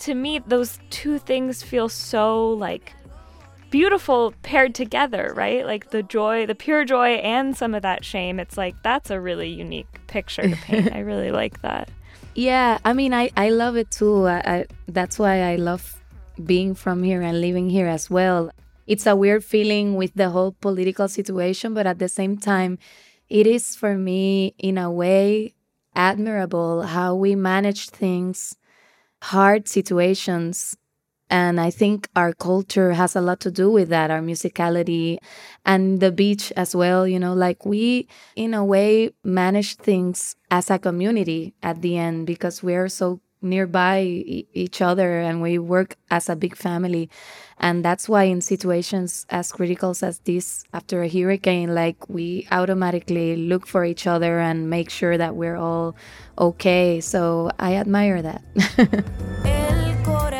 to 0.00 0.14
me 0.14 0.40
those 0.46 0.78
two 0.90 1.18
things 1.18 1.62
feel 1.62 1.88
so 1.88 2.50
like 2.50 2.92
beautiful 3.76 4.32
paired 4.42 4.74
together, 4.74 5.34
right? 5.36 5.66
Like 5.66 5.90
the 5.90 6.02
joy, 6.02 6.46
the 6.46 6.54
pure 6.54 6.86
joy 6.86 7.20
and 7.20 7.54
some 7.54 7.74
of 7.74 7.82
that 7.82 8.06
shame. 8.06 8.40
It's 8.40 8.56
like 8.56 8.74
that's 8.82 9.10
a 9.10 9.20
really 9.20 9.50
unique 9.50 10.00
picture 10.06 10.48
to 10.48 10.56
paint. 10.56 10.94
I 10.94 11.00
really 11.00 11.30
like 11.42 11.60
that. 11.60 11.90
Yeah, 12.34 12.78
I 12.86 12.94
mean, 12.94 13.12
I, 13.12 13.30
I 13.36 13.50
love 13.50 13.76
it 13.76 13.90
too. 13.90 14.26
I, 14.26 14.38
I, 14.54 14.66
that's 14.88 15.18
why 15.18 15.42
I 15.52 15.56
love 15.56 16.00
being 16.42 16.74
from 16.74 17.02
here 17.02 17.20
and 17.20 17.38
living 17.42 17.68
here 17.68 17.86
as 17.86 18.08
well. 18.08 18.50
It's 18.86 19.06
a 19.06 19.14
weird 19.14 19.44
feeling 19.44 19.94
with 19.94 20.12
the 20.14 20.30
whole 20.30 20.52
political 20.52 21.06
situation, 21.08 21.74
but 21.74 21.86
at 21.86 21.98
the 21.98 22.08
same 22.08 22.38
time, 22.38 22.78
it 23.28 23.46
is 23.46 23.76
for 23.76 23.98
me, 23.98 24.54
in 24.58 24.78
a 24.78 24.90
way, 24.90 25.52
admirable 25.94 26.82
how 26.82 27.14
we 27.14 27.34
manage 27.34 27.90
things, 27.90 28.56
hard 29.20 29.68
situations, 29.68 30.76
and 31.28 31.60
I 31.60 31.70
think 31.70 32.08
our 32.14 32.32
culture 32.32 32.92
has 32.92 33.16
a 33.16 33.20
lot 33.20 33.40
to 33.40 33.50
do 33.50 33.70
with 33.70 33.88
that, 33.88 34.10
our 34.10 34.20
musicality 34.20 35.18
and 35.64 36.00
the 36.00 36.12
beach 36.12 36.52
as 36.56 36.74
well. 36.74 37.06
You 37.06 37.18
know, 37.18 37.34
like 37.34 37.66
we, 37.66 38.08
in 38.36 38.54
a 38.54 38.64
way, 38.64 39.10
manage 39.24 39.76
things 39.76 40.36
as 40.50 40.70
a 40.70 40.78
community 40.78 41.54
at 41.62 41.82
the 41.82 41.98
end 41.98 42.26
because 42.26 42.62
we're 42.62 42.88
so 42.88 43.20
nearby 43.42 44.00
each 44.02 44.80
other 44.80 45.20
and 45.20 45.42
we 45.42 45.58
work 45.58 45.96
as 46.10 46.28
a 46.28 46.36
big 46.36 46.56
family. 46.56 47.10
And 47.58 47.84
that's 47.84 48.08
why, 48.08 48.24
in 48.24 48.40
situations 48.40 49.26
as 49.30 49.50
critical 49.50 49.94
as 50.02 50.18
this, 50.20 50.64
after 50.72 51.02
a 51.02 51.08
hurricane, 51.08 51.74
like 51.74 52.08
we 52.08 52.46
automatically 52.50 53.36
look 53.36 53.66
for 53.66 53.84
each 53.84 54.06
other 54.06 54.38
and 54.38 54.68
make 54.68 54.90
sure 54.90 55.16
that 55.16 55.36
we're 55.36 55.56
all 55.56 55.96
okay. 56.38 57.00
So 57.00 57.50
I 57.58 57.76
admire 57.76 58.22
that. 58.22 58.42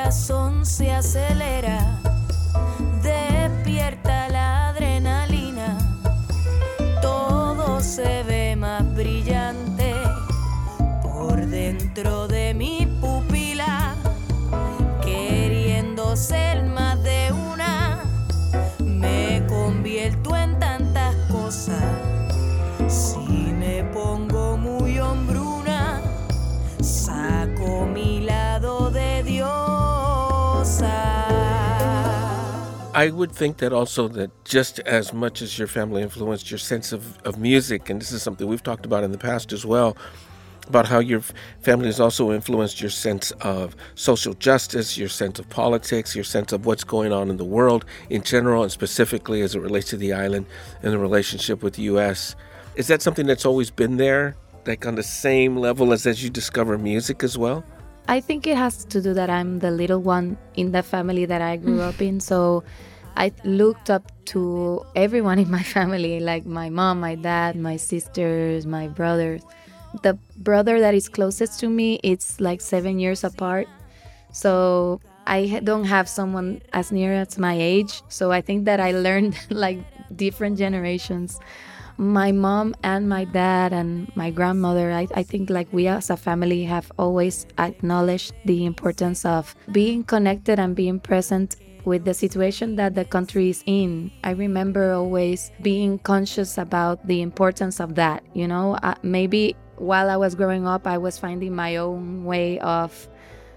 corazón 0.06 0.64
se 0.64 0.92
acelera, 0.92 1.36
I 33.06 33.10
would 33.10 33.30
think 33.30 33.58
that 33.58 33.72
also 33.72 34.08
that 34.08 34.30
just 34.44 34.80
as 34.80 35.12
much 35.12 35.40
as 35.40 35.58
your 35.58 35.68
family 35.68 36.02
influenced 36.02 36.50
your 36.50 36.58
sense 36.58 36.92
of, 36.92 37.18
of 37.22 37.38
music, 37.38 37.88
and 37.88 38.00
this 38.00 38.10
is 38.10 38.20
something 38.20 38.48
we've 38.48 38.64
talked 38.64 38.84
about 38.84 39.04
in 39.04 39.12
the 39.12 39.18
past 39.18 39.52
as 39.52 39.64
well, 39.64 39.96
about 40.66 40.86
how 40.86 40.98
your 40.98 41.20
family 41.60 41.86
has 41.86 42.00
also 42.00 42.32
influenced 42.32 42.80
your 42.80 42.90
sense 42.90 43.30
of 43.42 43.76
social 43.94 44.34
justice, 44.34 44.98
your 44.98 45.08
sense 45.08 45.38
of 45.38 45.48
politics, 45.50 46.16
your 46.16 46.25
sense 46.25 46.50
of 46.52 46.66
what's 46.66 46.82
going 46.82 47.12
on 47.12 47.30
in 47.30 47.36
the 47.36 47.44
world 47.44 47.84
in 48.10 48.22
general, 48.22 48.64
and 48.64 48.72
specifically 48.72 49.40
as 49.42 49.54
it 49.54 49.60
relates 49.60 49.88
to 49.90 49.96
the 49.96 50.12
island 50.12 50.44
and 50.82 50.92
the 50.92 50.98
relationship 50.98 51.62
with 51.62 51.75
the 51.75 51.82
U.S. 51.82 52.34
Is 52.75 52.88
that 52.88 53.02
something 53.02 53.26
that's 53.26 53.46
always 53.46 53.70
been 53.70 53.98
there, 53.98 54.34
like 54.66 54.84
on 54.84 54.96
the 54.96 55.04
same 55.04 55.56
level 55.56 55.92
as 55.92 56.06
as 56.06 56.25
you 56.25 56.30
discover 56.30 56.76
music 56.76 57.22
as 57.22 57.38
well? 57.38 57.64
I 58.08 58.20
think 58.20 58.46
it 58.46 58.56
has 58.56 58.84
to 58.86 59.00
do 59.00 59.14
that 59.14 59.30
I'm 59.30 59.60
the 59.60 59.70
little 59.70 60.00
one 60.00 60.38
in 60.54 60.72
the 60.72 60.82
family 60.82 61.25
that 61.25 61.42
I 61.42 61.56
grew 61.56 61.80
up 61.80 62.00
in. 62.02 62.20
So 62.20 62.62
I 63.16 63.32
looked 63.44 63.90
up 63.90 64.12
to 64.26 64.85
everyone 64.94 65.38
in 65.38 65.50
my 65.50 65.62
family, 65.62 66.20
like 66.20 66.46
my 66.46 66.70
mom, 66.70 67.00
my 67.00 67.14
dad, 67.14 67.56
my 67.56 67.76
sisters, 67.76 68.66
my 68.66 68.88
brothers. 68.88 69.42
The 70.02 70.18
brother 70.37 70.80
that 70.80 70.94
is 70.94 71.08
closest 71.08 71.58
to 71.61 71.68
me, 71.68 72.00
it's 72.02 72.40
like 72.40 72.61
seven 72.61 72.99
years 72.99 73.25
apart. 73.25 73.68
So 74.32 75.00
I 75.26 75.61
don't 75.64 75.85
have 75.85 76.08
someone 76.08 76.61
as 76.73 76.92
near 76.92 77.12
as 77.14 77.38
my 77.38 77.56
age. 77.58 78.02
So 78.08 78.30
I 78.30 78.42
think 78.42 78.66
that 78.66 78.80
I 78.80 78.92
learned 78.92 79.38
like 79.50 79.78
different 80.14 80.58
generations 80.58 81.40
my 81.99 82.30
mom 82.30 82.75
and 82.82 83.08
my 83.08 83.25
dad 83.25 83.73
and 83.73 84.14
my 84.16 84.30
grandmother, 84.30 84.92
I, 84.92 85.08
I 85.14 85.23
think 85.23 85.50
like 85.50 85.68
we 85.73 85.87
as 85.87 86.11
a 86.11 86.16
family 86.16 86.64
have 86.64 86.92
always 86.99 87.46
acknowledged 87.58 88.35
the 88.44 88.66
importance 88.66 89.25
of 89.25 89.54
being 89.73 90.04
connected 90.04 90.58
and 90.58 90.76
being 90.76 91.00
present 91.00 91.56
with 91.87 92.05
the 92.05 92.12
situation 92.12 92.76
that 92.76 92.95
the 92.95 93.05
country 93.05 93.49
is 93.49 93.62
in. 93.64 94.11
I 94.25 94.33
remember 94.33 94.93
always 94.93 95.52
being 95.62 95.99
conscious 96.00 96.59
about 96.59 97.07
the 97.07 97.23
importance 97.23 97.81
of 97.81 97.95
that. 97.95 98.25
You 98.35 98.49
know, 98.49 98.75
uh, 98.83 98.97
maybe 99.02 99.57
while 99.76 100.11
I 100.11 100.16
was 100.16 100.35
growing 100.35 100.66
up, 100.66 100.87
I 100.87 100.99
was 100.99 101.16
finding 101.16 101.55
my 101.55 101.76
own 101.76 102.25
way 102.25 102.59
of 102.59 103.09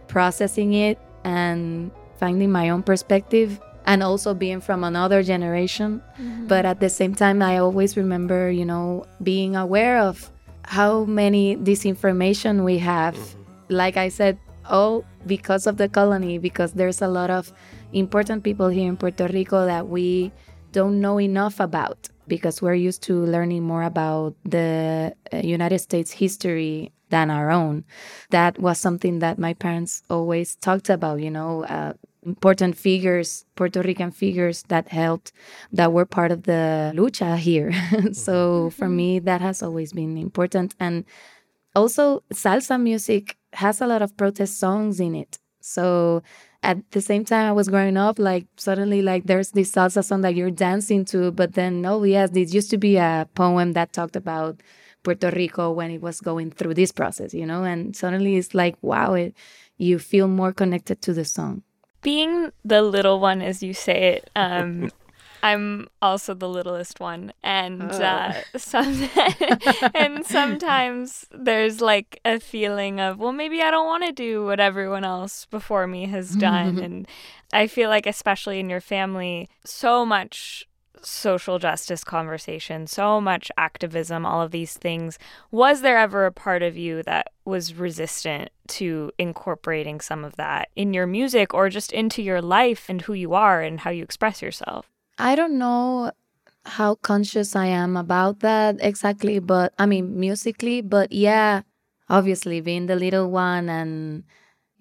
processing 0.07 0.73
it 0.73 0.99
and 1.25 1.91
finding 2.17 2.51
my 2.51 2.69
own 2.69 2.83
perspective 2.83 3.59
and 3.85 4.03
also 4.03 4.33
being 4.33 4.61
from 4.61 4.83
another 4.83 5.23
generation. 5.23 6.01
Mm-hmm. 6.21 6.47
But 6.47 6.65
at 6.65 6.79
the 6.79 6.89
same 6.89 7.15
time, 7.15 7.41
I 7.41 7.57
always 7.57 7.97
remember, 7.97 8.51
you 8.51 8.65
know, 8.65 9.05
being 9.23 9.55
aware 9.55 9.97
of 9.97 10.29
how 10.63 11.05
many 11.05 11.55
disinformation 11.57 12.63
we 12.63 12.77
have. 12.77 13.15
Mm-hmm. 13.15 13.73
Like 13.73 13.97
I 13.97 14.09
said, 14.09 14.37
all 14.69 15.03
because 15.25 15.65
of 15.65 15.77
the 15.77 15.89
colony, 15.89 16.37
because 16.37 16.73
there's 16.73 17.01
a 17.01 17.07
lot 17.07 17.29
of 17.29 17.51
important 17.93 18.43
people 18.43 18.69
here 18.69 18.87
in 18.87 18.97
Puerto 18.97 19.27
Rico 19.27 19.65
that 19.65 19.87
we 19.87 20.31
don't 20.71 20.99
know 20.99 21.19
enough 21.19 21.59
about 21.59 22.09
because 22.27 22.61
we're 22.61 22.75
used 22.75 23.01
to 23.03 23.25
learning 23.25 23.63
more 23.63 23.83
about 23.83 24.35
the 24.45 25.15
uh, 25.33 25.37
United 25.37 25.79
States 25.79 26.11
history 26.11 26.91
than 27.09 27.31
our 27.31 27.49
own. 27.49 27.83
That 28.29 28.59
was 28.59 28.79
something 28.79 29.19
that 29.19 29.39
my 29.39 29.53
parents 29.53 30.03
always 30.09 30.55
talked 30.55 30.89
about, 30.89 31.21
you 31.21 31.31
know, 31.31 31.65
uh, 31.65 31.93
important 32.23 32.77
figures, 32.77 33.45
Puerto 33.55 33.81
Rican 33.81 34.11
figures 34.11 34.63
that 34.67 34.89
helped, 34.89 35.31
that 35.71 35.91
were 35.91 36.05
part 36.05 36.31
of 36.31 36.43
the 36.43 36.91
lucha 36.95 37.37
here. 37.37 37.71
so 38.13 38.69
for 38.71 38.87
me, 38.87 39.19
that 39.19 39.41
has 39.41 39.63
always 39.63 39.93
been 39.93 40.17
important. 40.17 40.75
And 40.79 41.05
also, 41.75 42.23
salsa 42.31 42.79
music 42.79 43.37
has 43.53 43.81
a 43.81 43.87
lot 43.87 44.03
of 44.03 44.15
protest 44.15 44.59
songs 44.59 44.99
in 44.99 45.15
it. 45.15 45.38
So 45.61 46.23
at 46.63 46.77
the 46.91 47.01
same 47.01 47.25
time 47.25 47.47
I 47.47 47.51
was 47.51 47.69
growing 47.69 47.97
up, 47.97 48.19
like 48.19 48.45
suddenly 48.57 49.01
like 49.01 49.25
there's 49.25 49.51
this 49.51 49.71
salsa 49.71 50.03
song 50.03 50.21
that 50.21 50.35
you're 50.35 50.51
dancing 50.51 51.05
to, 51.05 51.31
but 51.31 51.53
then 51.53 51.85
oh 51.85 52.03
yes, 52.03 52.31
this 52.31 52.53
used 52.53 52.69
to 52.71 52.77
be 52.77 52.97
a 52.97 53.27
poem 53.35 53.73
that 53.73 53.93
talked 53.93 54.15
about 54.15 54.61
Puerto 55.03 55.31
Rico 55.31 55.71
when 55.71 55.91
it 55.91 56.01
was 56.01 56.19
going 56.19 56.51
through 56.51 56.73
this 56.73 56.91
process, 56.91 57.33
you 57.33 57.45
know, 57.45 57.63
and 57.63 57.95
suddenly 57.95 58.35
it's 58.37 58.53
like 58.53 58.75
wow, 58.81 59.13
it 59.13 59.33
you 59.77 59.99
feel 59.99 60.27
more 60.27 60.51
connected 60.51 61.01
to 61.03 61.13
the 61.13 61.25
song. 61.25 61.63
Being 62.01 62.51
the 62.63 62.81
little 62.81 63.19
one, 63.19 63.41
as 63.41 63.61
you 63.61 63.73
say 63.73 64.13
it, 64.13 64.29
um, 64.35 64.89
I'm 65.41 65.87
also 66.01 66.33
the 66.33 66.49
littlest 66.49 66.99
one, 66.99 67.33
and 67.43 67.83
oh. 67.91 68.01
uh, 68.01 68.33
some 68.57 69.09
and 69.95 70.25
sometimes 70.25 71.25
there's 71.31 71.81
like 71.81 72.19
a 72.25 72.39
feeling 72.39 72.99
of 72.99 73.19
well, 73.19 73.31
maybe 73.31 73.61
I 73.61 73.71
don't 73.71 73.87
want 73.87 74.05
to 74.05 74.11
do 74.11 74.45
what 74.45 74.59
everyone 74.59 75.03
else 75.03 75.45
before 75.45 75.87
me 75.87 76.07
has 76.07 76.35
done, 76.35 76.79
and 76.79 77.07
I 77.53 77.67
feel 77.67 77.89
like 77.89 78.05
especially 78.05 78.59
in 78.59 78.69
your 78.69 78.81
family, 78.81 79.49
so 79.63 80.05
much 80.05 80.67
social 81.01 81.59
justice 81.59 82.03
conversation, 82.03 82.87
so 82.87 83.21
much 83.21 83.51
activism, 83.57 84.25
all 84.25 84.41
of 84.41 84.51
these 84.51 84.73
things. 84.73 85.17
Was 85.51 85.81
there 85.81 85.97
ever 85.97 86.25
a 86.25 86.31
part 86.31 86.61
of 86.61 86.77
you 86.77 87.03
that 87.03 87.31
was 87.45 87.73
resistant 87.73 88.49
to 88.67 89.11
incorporating 89.17 90.01
some 90.01 90.23
of 90.23 90.35
that 90.35 90.69
in 90.75 90.93
your 90.93 91.07
music 91.07 91.53
or 91.53 91.69
just 91.69 91.91
into 91.91 92.21
your 92.21 92.41
life 92.41 92.89
and 92.89 93.01
who 93.01 93.13
you 93.13 93.33
are 93.33 93.61
and 93.61 93.79
how 93.81 93.89
you 93.89 94.03
express 94.03 94.41
yourself? 94.41 94.89
I 95.19 95.35
don't 95.35 95.57
know 95.57 96.11
how 96.65 96.95
conscious 96.95 97.55
I 97.55 97.67
am 97.67 97.97
about 97.97 98.41
that 98.41 98.77
exactly, 98.79 99.39
but 99.39 99.73
I 99.79 99.85
mean, 99.85 100.19
musically, 100.19 100.81
but 100.81 101.11
yeah, 101.11 101.63
obviously 102.09 102.61
being 102.61 102.85
the 102.87 102.95
little 102.95 103.29
one 103.31 103.69
and 103.69 104.23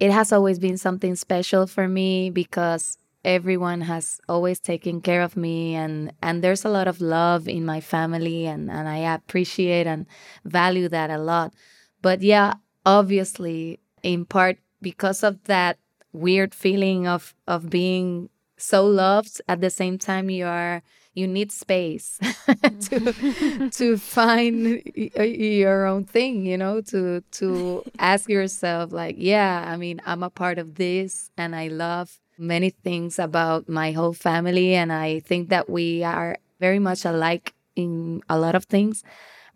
it 0.00 0.12
has 0.12 0.33
always 0.33 0.59
been 0.59 0.78
something 0.78 1.16
special 1.16 1.66
for 1.66 1.88
me 1.88 2.30
because 2.30 2.99
everyone 3.25 3.83
has 3.83 4.21
always 4.28 4.61
taken 4.61 5.00
care 5.00 5.23
of 5.23 5.37
me 5.37 5.75
and 5.76 6.12
and 6.23 6.42
there's 6.42 6.64
a 6.64 6.71
lot 6.71 6.88
of 6.88 7.00
love 7.00 7.49
in 7.49 7.66
my 7.66 7.80
family 7.80 8.47
and 8.47 8.71
and 8.71 8.88
I 8.88 8.99
appreciate 9.14 9.87
and 9.87 10.07
value 10.45 10.88
that 10.90 11.11
a 11.11 11.18
lot. 11.18 11.54
But 12.02 12.23
yeah, 12.23 12.54
obviously 12.87 13.80
in 14.02 14.25
part 14.25 14.59
because 14.83 15.23
of 15.23 15.42
that 15.45 15.78
weird 16.12 16.54
feeling 16.54 17.07
of 17.09 17.35
of 17.47 17.71
being 17.71 18.30
so 18.58 18.84
loved 18.86 19.40
at 19.48 19.60
the 19.60 19.70
same 19.70 19.96
time 19.96 20.28
you 20.28 20.44
are 20.44 20.82
you 21.14 21.26
need 21.26 21.50
space 21.50 22.18
to 22.20 23.00
mm-hmm. 23.00 23.68
to 23.68 23.96
find 24.18 24.82
uh, 25.18 25.22
your 25.22 25.86
own 25.86 26.04
thing 26.04 26.44
you 26.44 26.56
know 26.56 26.80
to 26.80 27.22
to 27.32 27.82
ask 27.98 28.28
yourself 28.28 28.92
like 28.92 29.16
yeah 29.18 29.64
i 29.66 29.76
mean 29.76 30.00
i'm 30.06 30.22
a 30.22 30.30
part 30.30 30.58
of 30.58 30.76
this 30.76 31.30
and 31.36 31.56
i 31.56 31.68
love 31.68 32.18
many 32.38 32.70
things 32.70 33.18
about 33.18 33.68
my 33.68 33.90
whole 33.92 34.12
family 34.12 34.74
and 34.74 34.92
i 34.92 35.18
think 35.20 35.48
that 35.48 35.68
we 35.68 36.04
are 36.04 36.36
very 36.60 36.78
much 36.78 37.04
alike 37.04 37.54
in 37.74 38.22
a 38.28 38.38
lot 38.38 38.54
of 38.54 38.64
things 38.64 39.02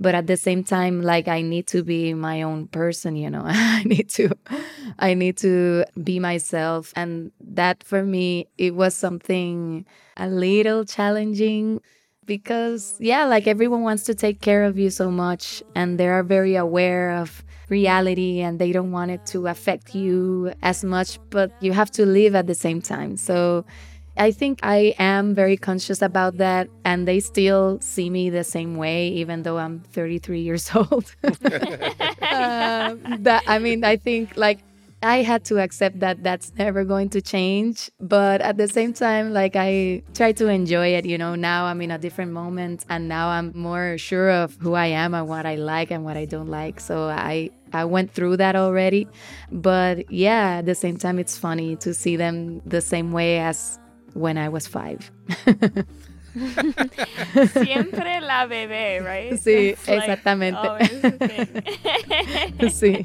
but 0.03 0.15
at 0.15 0.27
the 0.27 0.37
same 0.37 0.65
time 0.65 1.01
like 1.03 1.29
i 1.29 1.41
need 1.41 1.67
to 1.67 1.83
be 1.83 2.13
my 2.13 2.43
own 2.43 2.67
person 2.69 3.17
you 3.17 3.31
know? 3.31 3.45
I 3.47 3.85
need 3.85 4.09
to 4.11 4.31
i 4.99 5.15
need 5.15 5.37
to 5.39 5.85
be 6.03 6.19
myself. 6.19 6.93
And 6.97 7.33
that 7.41 7.85
for 7.85 8.05
me 8.05 8.49
it 8.59 8.75
was 8.75 8.95
something 8.95 9.87
a 10.17 10.29
little 10.29 10.85
challenging 10.85 11.81
because 12.25 12.97
yeah 13.01 13.25
like 13.25 13.47
everyone 13.47 13.83
wants 13.83 14.05
to 14.05 14.15
take 14.15 14.41
care 14.41 14.65
of 14.65 14.79
you 14.79 14.91
so 14.91 15.11
much 15.11 15.63
and 15.75 15.99
they 15.99 16.09
are 16.09 16.23
very 16.23 16.55
aware 16.55 17.13
of 17.13 17.43
reality 17.69 18.41
and 18.41 18.59
they 18.59 18.71
don't 18.71 18.93
want 18.93 19.11
it 19.11 19.25
to 19.27 19.47
affect 19.49 19.95
you 19.95 20.53
as 20.63 20.85
much 20.85 21.19
but 21.31 21.51
you 21.61 21.73
have 21.73 21.91
to 21.91 22.05
live 22.07 22.35
at 22.35 22.47
the 22.47 22.55
same 22.55 22.81
time. 22.81 23.17
So 23.17 23.65
I 24.17 24.31
think 24.31 24.61
I 24.63 24.95
am 24.99 25.35
very 25.35 25.57
conscious 25.57 26.03
about 26.03 26.37
that, 26.37 26.69
and 26.85 27.09
they 27.09 27.21
still 27.21 27.79
see 27.81 28.11
me 28.11 28.31
the 28.31 28.45
same 28.45 28.77
way, 28.77 29.09
even 29.09 29.43
though 29.43 29.59
I'm 29.59 29.81
33 29.81 30.41
years 30.41 30.71
old. 30.75 31.15
uh, 31.25 31.31
that 32.21 33.43
I 33.47 33.59
mean, 33.59 33.85
I 33.85 33.97
think 33.97 34.37
like 34.37 34.59
I 35.03 35.23
had 35.23 35.45
to 35.47 35.59
accept 35.61 35.99
that 36.01 36.23
that's 36.23 36.53
never 36.57 36.85
going 36.85 37.09
to 37.11 37.21
change, 37.21 37.91
but 38.01 38.41
at 38.41 38.57
the 38.57 38.69
same 38.69 38.93
time, 38.93 39.33
like 39.33 39.57
I 39.57 40.03
try 40.15 40.33
to 40.33 40.49
enjoy 40.49 40.89
it. 40.89 41.07
You 41.07 41.19
know, 41.19 41.35
now 41.35 41.65
I'm 41.65 41.81
in 41.81 41.91
a 41.91 41.99
different 41.99 42.33
moment, 42.33 42.85
and 42.89 43.09
now 43.09 43.29
I'm 43.29 43.51
more 43.55 43.97
sure 43.99 44.31
of 44.31 44.57
who 44.61 44.75
I 44.75 44.87
am 44.87 45.15
and 45.15 45.27
what 45.27 45.47
I 45.47 45.57
like 45.57 45.91
and 45.91 46.05
what 46.05 46.17
I 46.17 46.27
don't 46.27 46.49
like. 46.49 46.81
So 46.81 47.09
I 47.09 47.51
I 47.73 47.87
went 47.87 48.13
through 48.13 48.37
that 48.37 48.55
already, 48.57 49.09
but 49.51 50.11
yeah, 50.13 50.59
at 50.59 50.67
the 50.67 50.75
same 50.75 50.99
time, 50.99 51.19
it's 51.19 51.37
funny 51.37 51.77
to 51.77 51.95
see 51.95 52.17
them 52.17 52.61
the 52.67 52.83
same 52.83 53.11
way 53.11 53.41
as 53.41 53.79
when 54.15 54.39
I 54.39 54.49
was 54.49 54.67
five. 54.67 55.11
Siempre 56.35 58.21
la 58.21 58.47
bebé, 58.47 59.05
right? 59.05 59.35
Sí, 59.35 59.75
That's 59.75 59.89
exactamente. 59.89 60.59
Oh, 60.63 60.79
like 60.79 60.93
sí. 62.73 63.05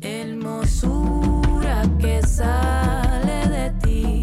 Hermosura 0.00 1.82
que 2.00 2.22
sale 2.22 3.48
de 3.48 3.70
ti 3.82 4.22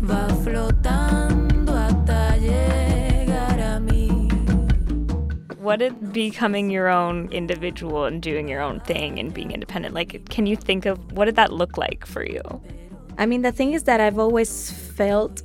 va 0.00 0.28
flotando 0.44 1.72
hasta 1.74 2.36
llegar 2.36 3.58
a 3.60 3.80
mí. 3.80 4.30
What 5.58 5.80
did 5.80 6.12
becoming 6.12 6.70
your 6.70 6.88
own 6.88 7.28
individual 7.32 8.04
and 8.04 8.22
doing 8.22 8.46
your 8.48 8.60
own 8.60 8.78
thing 8.80 9.18
and 9.18 9.34
being 9.34 9.50
independent 9.50 9.94
like? 9.94 10.28
Can 10.28 10.46
you 10.46 10.54
think 10.56 10.86
of 10.86 10.98
what 11.12 11.24
did 11.24 11.34
that 11.36 11.52
look 11.52 11.76
like 11.76 12.06
for 12.06 12.24
you? 12.24 12.40
I 13.16 13.26
mean, 13.26 13.42
the 13.42 13.52
thing 13.52 13.72
is 13.72 13.84
that 13.84 14.00
I've 14.00 14.18
always 14.18 14.70
felt 14.70 15.42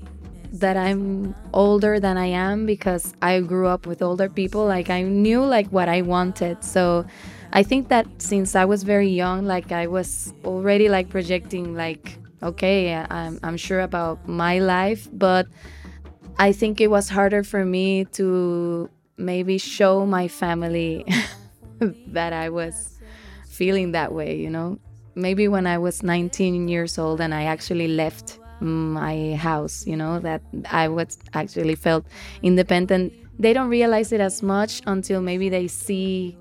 that 0.53 0.75
I'm 0.75 1.35
older 1.53 1.99
than 1.99 2.17
I 2.17 2.25
am 2.25 2.65
because 2.65 3.13
I 3.21 3.39
grew 3.41 3.67
up 3.67 3.85
with 3.85 4.01
older 4.01 4.29
people. 4.29 4.65
Like 4.65 4.89
I 4.89 5.03
knew 5.03 5.43
like 5.43 5.67
what 5.67 5.87
I 5.87 6.01
wanted. 6.01 6.63
So 6.63 7.05
I 7.53 7.63
think 7.63 7.89
that 7.89 8.07
since 8.17 8.55
I 8.55 8.65
was 8.65 8.83
very 8.83 9.09
young, 9.09 9.45
like 9.45 9.71
I 9.71 9.87
was 9.87 10.33
already 10.43 10.89
like 10.89 11.09
projecting 11.09 11.75
like, 11.75 12.17
okay, 12.41 12.95
I'm, 12.95 13.39
I'm 13.43 13.57
sure 13.57 13.81
about 13.81 14.27
my 14.27 14.59
life, 14.59 15.07
but 15.13 15.45
I 16.37 16.51
think 16.51 16.81
it 16.81 16.89
was 16.89 17.09
harder 17.09 17.43
for 17.43 17.65
me 17.65 18.05
to 18.13 18.89
maybe 19.17 19.57
show 19.57 20.05
my 20.05 20.27
family 20.27 21.05
that 22.07 22.33
I 22.33 22.49
was 22.49 22.99
feeling 23.47 23.91
that 23.91 24.13
way, 24.13 24.37
you 24.37 24.49
know? 24.49 24.79
Maybe 25.15 25.47
when 25.47 25.67
I 25.67 25.77
was 25.77 26.03
19 26.03 26.67
years 26.67 26.97
old 26.97 27.21
and 27.21 27.33
I 27.33 27.43
actually 27.43 27.87
left 27.87 28.39
my 28.61 29.35
house, 29.35 29.85
you 29.87 29.95
know, 29.95 30.19
that 30.19 30.41
I 30.69 30.87
was 30.87 31.17
actually 31.33 31.75
felt 31.75 32.05
independent. 32.41 33.13
They 33.37 33.53
don't 33.53 33.69
realize 33.69 34.11
it 34.11 34.19
as 34.21 34.43
much 34.43 34.81
until 34.85 35.21
maybe 35.21 35.49
they 35.49 35.67
see 35.67 36.37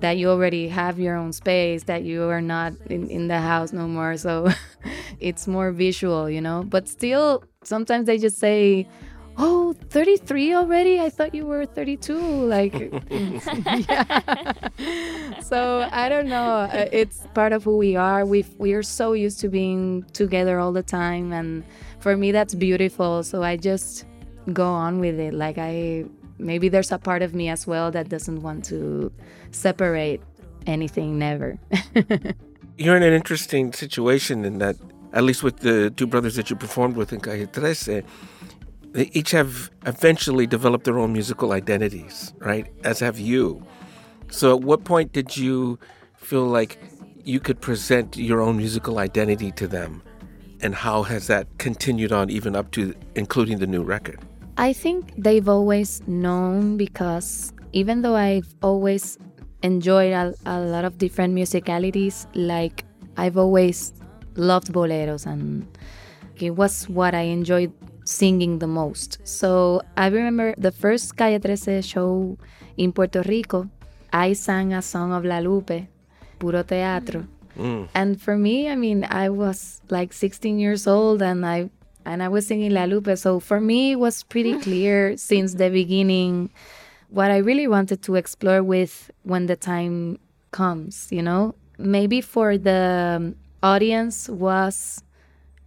that 0.00 0.18
you 0.18 0.28
already 0.28 0.68
have 0.68 0.98
your 0.98 1.16
own 1.16 1.32
space, 1.32 1.84
that 1.84 2.02
you 2.02 2.28
are 2.28 2.42
not 2.42 2.74
in, 2.90 3.08
in 3.08 3.28
the 3.28 3.40
house 3.40 3.72
no 3.72 3.88
more. 3.88 4.16
So 4.16 4.50
it's 5.20 5.46
more 5.46 5.72
visual, 5.72 6.28
you 6.28 6.40
know. 6.40 6.64
But 6.66 6.88
still, 6.88 7.44
sometimes 7.64 8.06
they 8.06 8.18
just 8.18 8.38
say, 8.38 8.86
oh 9.38 9.74
33 9.90 10.54
already? 10.54 11.00
I 11.00 11.10
thought 11.10 11.34
you 11.34 11.46
were 11.46 11.66
32 11.66 12.18
like 12.18 12.74
yeah. 13.10 14.20
so 15.40 15.88
i 15.92 16.08
don't 16.08 16.28
know. 16.28 16.68
Uh, 16.72 16.88
it's 16.92 17.26
part 17.34 17.52
of 17.52 17.64
who 17.64 17.76
we 17.76 17.96
are. 17.96 18.24
We 18.24 18.44
we 18.58 18.72
are 18.74 18.82
so 18.82 19.12
used 19.12 19.40
to 19.40 19.48
being 19.48 20.04
together 20.12 20.58
all 20.58 20.72
the 20.72 20.82
time 20.82 21.32
and 21.32 21.64
for 22.00 22.16
me 22.16 22.32
that's 22.32 22.54
beautiful. 22.54 23.22
So 23.22 23.42
i 23.42 23.56
just 23.56 24.04
go 24.52 24.68
on 24.68 25.00
with 25.00 25.18
it. 25.18 25.34
Like 25.34 25.58
i 25.58 26.04
maybe 26.38 26.68
there's 26.68 26.92
a 26.92 26.98
part 26.98 27.22
of 27.22 27.34
me 27.34 27.48
as 27.48 27.66
well 27.66 27.90
that 27.90 28.08
doesn't 28.08 28.42
want 28.42 28.64
to 28.66 29.12
separate 29.50 30.20
anything 30.66 31.18
never. 31.18 31.58
You're 32.78 32.96
in 32.96 33.02
an 33.02 33.12
interesting 33.12 33.72
situation 33.72 34.44
in 34.44 34.58
that 34.58 34.76
at 35.12 35.24
least 35.24 35.42
with 35.42 35.60
the 35.60 35.90
two 35.90 36.06
brothers 36.06 36.34
that 36.36 36.50
you 36.50 36.56
performed 36.56 36.96
with 36.96 37.12
in 37.12 37.20
Calle 37.20 37.46
13 37.46 38.04
they 38.96 39.10
each 39.12 39.32
have 39.32 39.70
eventually 39.84 40.46
developed 40.46 40.86
their 40.86 40.98
own 40.98 41.12
musical 41.12 41.52
identities, 41.52 42.32
right? 42.38 42.66
As 42.82 42.98
have 43.00 43.18
you. 43.18 43.62
So, 44.30 44.56
at 44.56 44.62
what 44.62 44.84
point 44.84 45.12
did 45.12 45.36
you 45.36 45.78
feel 46.16 46.46
like 46.46 46.78
you 47.22 47.38
could 47.38 47.60
present 47.60 48.16
your 48.16 48.40
own 48.40 48.56
musical 48.56 48.98
identity 48.98 49.52
to 49.52 49.68
them? 49.68 50.02
And 50.62 50.74
how 50.74 51.02
has 51.02 51.26
that 51.26 51.46
continued 51.58 52.10
on 52.10 52.30
even 52.30 52.56
up 52.56 52.70
to 52.70 52.94
including 53.14 53.58
the 53.58 53.66
new 53.66 53.82
record? 53.82 54.18
I 54.56 54.72
think 54.72 55.12
they've 55.18 55.46
always 55.46 56.00
known 56.08 56.78
because 56.78 57.52
even 57.74 58.00
though 58.00 58.16
I've 58.16 58.54
always 58.62 59.18
enjoyed 59.62 60.14
a, 60.14 60.34
a 60.46 60.60
lot 60.60 60.86
of 60.86 60.96
different 60.96 61.34
musicalities, 61.34 62.26
like 62.34 62.86
I've 63.18 63.36
always 63.36 63.92
loved 64.36 64.72
boleros 64.72 65.26
and 65.26 65.68
it 66.36 66.56
was 66.56 66.88
what 66.88 67.14
I 67.14 67.22
enjoyed 67.22 67.72
singing 68.06 68.58
the 68.58 68.66
most. 68.66 69.18
So 69.24 69.82
I 69.96 70.06
remember 70.06 70.54
the 70.56 70.72
first 70.72 71.16
Calle 71.16 71.38
13 71.38 71.82
show 71.82 72.38
in 72.76 72.92
Puerto 72.92 73.22
Rico, 73.22 73.68
I 74.12 74.32
sang 74.32 74.72
a 74.72 74.80
song 74.80 75.12
of 75.12 75.24
La 75.24 75.38
Lupe, 75.38 75.88
Puro 76.38 76.62
Teatro. 76.62 77.26
Mm. 77.58 77.88
And 77.94 78.20
for 78.20 78.36
me, 78.36 78.68
I 78.68 78.76
mean, 78.76 79.04
I 79.04 79.28
was 79.28 79.80
like 79.90 80.12
16 80.12 80.58
years 80.58 80.86
old 80.86 81.22
and 81.22 81.44
I 81.44 81.70
and 82.04 82.22
I 82.22 82.28
was 82.28 82.46
singing 82.46 82.70
La 82.70 82.84
Lupe. 82.84 83.16
So 83.16 83.40
for 83.40 83.60
me, 83.60 83.92
it 83.92 83.96
was 83.96 84.22
pretty 84.22 84.58
clear 84.66 85.16
since 85.16 85.54
the 85.54 85.70
beginning 85.70 86.50
what 87.08 87.30
I 87.30 87.38
really 87.38 87.66
wanted 87.66 88.02
to 88.02 88.14
explore 88.16 88.62
with 88.62 89.10
when 89.22 89.46
the 89.46 89.56
time 89.56 90.18
comes, 90.50 91.08
you 91.10 91.22
know? 91.22 91.54
Maybe 91.78 92.20
for 92.20 92.58
the 92.58 93.34
audience 93.62 94.28
was 94.28 95.02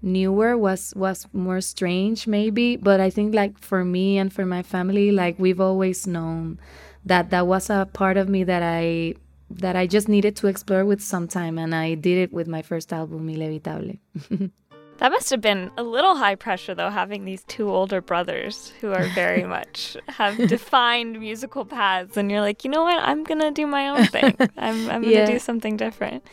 newer 0.01 0.57
was 0.57 0.93
was 0.95 1.27
more 1.33 1.59
strange 1.59 2.25
maybe 2.27 2.75
but 2.77 2.99
i 2.99 3.09
think 3.09 3.35
like 3.35 3.57
for 3.59 3.83
me 3.83 4.17
and 4.17 4.31
for 4.31 4.45
my 4.45 4.63
family 4.63 5.11
like 5.11 5.37
we've 5.37 5.59
always 5.59 6.07
known 6.07 6.57
that 7.05 7.29
that 7.29 7.45
was 7.45 7.69
a 7.69 7.87
part 7.93 8.15
of 8.17 8.29
me 8.29 8.43
that 8.43 8.63
i 8.63 9.13
that 9.49 9.75
i 9.75 9.85
just 9.85 10.07
needed 10.07 10.35
to 10.35 10.47
explore 10.47 10.85
with 10.85 11.01
some 11.01 11.27
time 11.27 11.57
and 11.57 11.75
i 11.75 11.95
did 11.95 12.17
it 12.17 12.31
with 12.31 12.47
my 12.47 12.61
first 12.61 12.93
album 12.93 13.27
iLevitable. 13.27 13.99
that 14.99 15.11
must 15.11 15.29
have 15.29 15.41
been 15.41 15.71
a 15.77 15.83
little 15.83 16.15
high 16.15 16.35
pressure 16.35 16.75
though 16.75 16.89
having 16.89 17.25
these 17.25 17.43
two 17.45 17.69
older 17.69 17.99
brothers 17.99 18.71
who 18.79 18.91
are 18.91 19.05
very 19.15 19.43
much 19.57 19.97
have 20.07 20.37
defined 20.47 21.19
musical 21.19 21.65
paths 21.65 22.15
and 22.15 22.29
you're 22.29 22.41
like 22.41 22.63
you 22.63 22.69
know 22.69 22.83
what 22.83 23.01
i'm 23.03 23.23
gonna 23.23 23.51
do 23.51 23.65
my 23.65 23.89
own 23.89 24.05
thing 24.05 24.35
i'm, 24.57 24.89
I'm 24.89 25.01
gonna 25.01 25.07
yeah. 25.07 25.25
do 25.25 25.39
something 25.39 25.75
different 25.75 26.23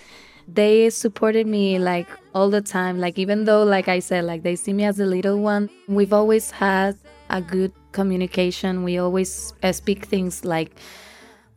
they 0.49 0.91
supported 0.91 1.47
me 1.47 1.79
like 1.79 2.09
all 2.35 2.51
the 2.51 2.61
time. 2.61 2.99
Like 2.99 3.19
even 3.19 3.45
though 3.45 3.65
like 3.65 3.89
i 3.89 3.99
said 3.99 4.25
like 4.25 4.43
they 4.43 4.57
see 4.57 4.73
me 4.73 4.85
as 4.85 5.01
a 5.01 5.07
little 5.07 5.39
one 5.39 5.69
we've 5.89 6.13
always 6.13 6.51
had 6.51 6.97
a 7.31 7.41
good 7.41 7.73
communication. 7.93 8.85
We 8.85 8.99
always 8.99 9.53
uh, 9.63 9.73
speak 9.73 10.05
things 10.07 10.45
like 10.45 10.77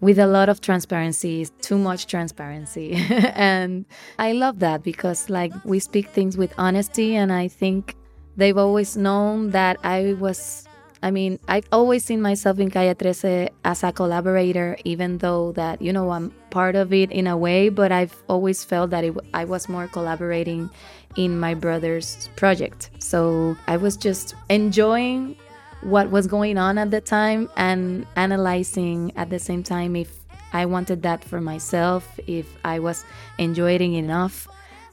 with 0.01 0.17
a 0.17 0.27
lot 0.27 0.47
of 0.47 0.61
transparency 0.61 1.45
too 1.61 1.77
much 1.77 2.07
transparency. 2.07 2.95
And 3.35 3.85
i 4.17 4.31
love 4.31 4.59
that 4.59 4.83
because 4.83 5.29
like 5.29 5.53
we 5.65 5.79
speak 5.79 6.09
things 6.09 6.37
with 6.37 6.53
honesty 6.57 7.15
and 7.15 7.31
i 7.31 7.47
think 7.47 7.95
they've 8.37 8.57
always 8.57 8.95
known 8.95 9.51
that 9.51 9.77
i 9.83 10.13
was 10.13 10.68
I 11.01 11.11
mean, 11.11 11.39
I've 11.47 11.67
always 11.71 12.03
seen 12.03 12.21
myself 12.21 12.59
in 12.59 12.69
Calle 12.69 12.93
13 12.93 13.49
as 13.63 13.83
a 13.83 13.91
collaborator, 13.91 14.77
even 14.83 15.19
though 15.19 15.53
that, 15.53 15.81
you 15.81 15.93
know, 15.93 16.11
I'm 16.11 16.31
part 16.49 16.75
of 16.75 16.91
it 16.91 17.11
in 17.11 17.27
a 17.27 17.37
way, 17.37 17.69
but 17.69 17.91
I've 17.91 18.15
always 18.27 18.63
felt 18.63 18.89
that 18.89 19.03
it, 19.03 19.15
I 19.33 19.45
was 19.45 19.69
more 19.69 19.87
collaborating 19.87 20.69
in 21.15 21.39
my 21.39 21.53
brother's 21.53 22.29
project. 22.35 22.89
So 22.99 23.55
I 23.67 23.77
was 23.77 23.95
just 23.95 24.35
enjoying 24.49 25.37
what 25.81 26.11
was 26.11 26.27
going 26.27 26.57
on 26.57 26.77
at 26.77 26.91
the 26.91 27.01
time 27.01 27.49
and 27.55 28.05
analyzing 28.17 29.13
at 29.15 29.29
the 29.29 29.39
same 29.39 29.63
time 29.63 29.95
if 29.95 30.19
I 30.51 30.65
wanted 30.65 31.03
that 31.03 31.23
for 31.23 31.39
myself, 31.39 32.19
if 32.27 32.47
I 32.65 32.79
was 32.79 33.05
enjoying 33.37 33.93
enough, 33.93 34.47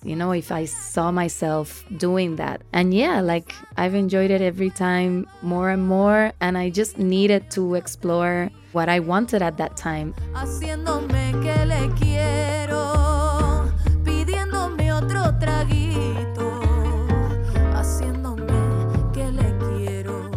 you 0.06 0.14
know, 0.14 0.30
if 0.30 0.52
I 0.52 0.66
saw 0.66 1.10
myself 1.10 1.84
doing 1.96 2.36
that. 2.36 2.62
And 2.72 2.94
yeah, 2.94 3.20
like 3.20 3.52
I've 3.76 3.94
enjoyed 3.94 4.30
it 4.30 4.40
every 4.40 4.70
time 4.70 5.26
more 5.42 5.70
and 5.70 5.86
more. 5.86 6.32
And 6.40 6.56
I 6.56 6.70
just 6.70 6.96
needed 6.96 7.50
to 7.50 7.74
explore 7.74 8.50
what 8.70 8.88
I 8.88 9.00
wanted 9.00 9.42
at 9.42 9.56
that 9.58 9.76
time. 9.76 10.14
haciéndome 10.32 11.32
que 11.42 11.66
le 11.66 11.90
quiero, 11.98 13.72
pidiéndome 14.04 14.92
otro 14.92 15.34
traguito, 15.40 16.60
haciéndome 17.74 19.12
que 19.12 19.32
le 19.32 19.58
quiero. 19.58 20.30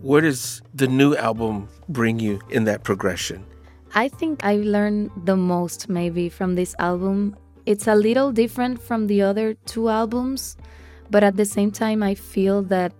Where 0.00 0.22
does 0.22 0.62
the 0.74 0.86
new 0.86 1.14
album 1.16 1.68
bring 1.88 2.18
you 2.18 2.40
in 2.48 2.64
that 2.64 2.82
progression? 2.82 3.44
I 3.94 4.08
think 4.08 4.42
I 4.42 4.56
learned 4.56 5.10
the 5.26 5.36
most 5.36 5.90
maybe 5.90 6.30
from 6.30 6.54
this 6.54 6.74
album. 6.78 7.36
It's 7.64 7.86
a 7.86 7.94
little 7.94 8.32
different 8.32 8.82
from 8.82 9.06
the 9.06 9.22
other 9.22 9.54
two 9.66 9.88
albums, 9.88 10.56
but 11.10 11.22
at 11.22 11.36
the 11.36 11.44
same 11.44 11.70
time, 11.70 12.02
I 12.02 12.14
feel 12.14 12.62
that 12.64 12.92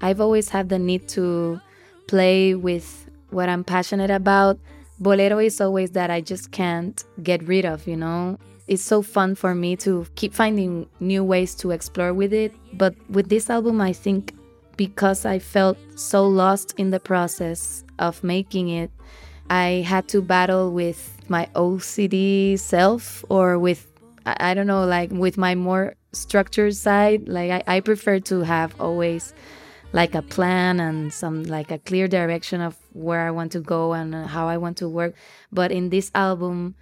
I've 0.00 0.20
always 0.20 0.48
had 0.48 0.68
the 0.68 0.78
need 0.78 1.08
to 1.10 1.60
play 2.08 2.54
with 2.54 3.08
what 3.30 3.48
I'm 3.48 3.64
passionate 3.64 4.10
about. 4.10 4.58
Bolero 4.98 5.38
is 5.38 5.60
always 5.60 5.92
that 5.92 6.10
I 6.10 6.20
just 6.20 6.50
can't 6.50 7.02
get 7.22 7.46
rid 7.46 7.64
of, 7.64 7.86
you 7.86 7.96
know? 7.96 8.38
It's 8.66 8.82
so 8.82 9.02
fun 9.02 9.34
for 9.34 9.54
me 9.54 9.76
to 9.76 10.06
keep 10.14 10.34
finding 10.34 10.88
new 11.00 11.24
ways 11.24 11.54
to 11.56 11.70
explore 11.70 12.14
with 12.14 12.32
it. 12.32 12.54
But 12.74 12.94
with 13.08 13.28
this 13.28 13.50
album, 13.50 13.80
I 13.80 13.92
think 13.92 14.34
because 14.76 15.24
I 15.24 15.38
felt 15.38 15.76
so 15.96 16.26
lost 16.26 16.74
in 16.78 16.90
the 16.90 17.00
process 17.00 17.84
of 17.98 18.22
making 18.24 18.68
it, 18.68 18.90
I 19.50 19.84
had 19.86 20.08
to 20.08 20.22
battle 20.22 20.72
with 20.72 21.18
my 21.28 21.48
OCD 21.54 22.58
self 22.58 23.24
or 23.28 23.58
with, 23.58 23.89
I 24.38 24.50
I 24.50 24.54
don't 24.54 24.66
know, 24.66 24.84
like 24.84 25.10
with 25.10 25.36
my 25.38 25.54
more 25.54 25.94
structured 26.12 26.74
side. 26.76 27.28
Like 27.28 27.50
I, 27.50 27.76
I 27.76 27.80
prefer 27.80 28.20
to 28.20 28.40
have 28.40 28.74
always 28.80 29.32
like 29.92 30.14
a 30.14 30.22
plan 30.22 30.80
and 30.80 31.12
some 31.12 31.44
like 31.44 31.70
a 31.70 31.78
clear 31.78 32.06
direction 32.08 32.60
of 32.60 32.76
where 32.92 33.26
I 33.26 33.30
want 33.30 33.52
to 33.52 33.60
go 33.60 33.92
and 33.92 34.14
uh, 34.14 34.26
how 34.26 34.48
I 34.48 34.56
want 34.56 34.76
to 34.78 34.88
work. 34.88 35.14
But 35.52 35.72
in 35.72 35.90
this 35.90 36.10
album, 36.14 36.74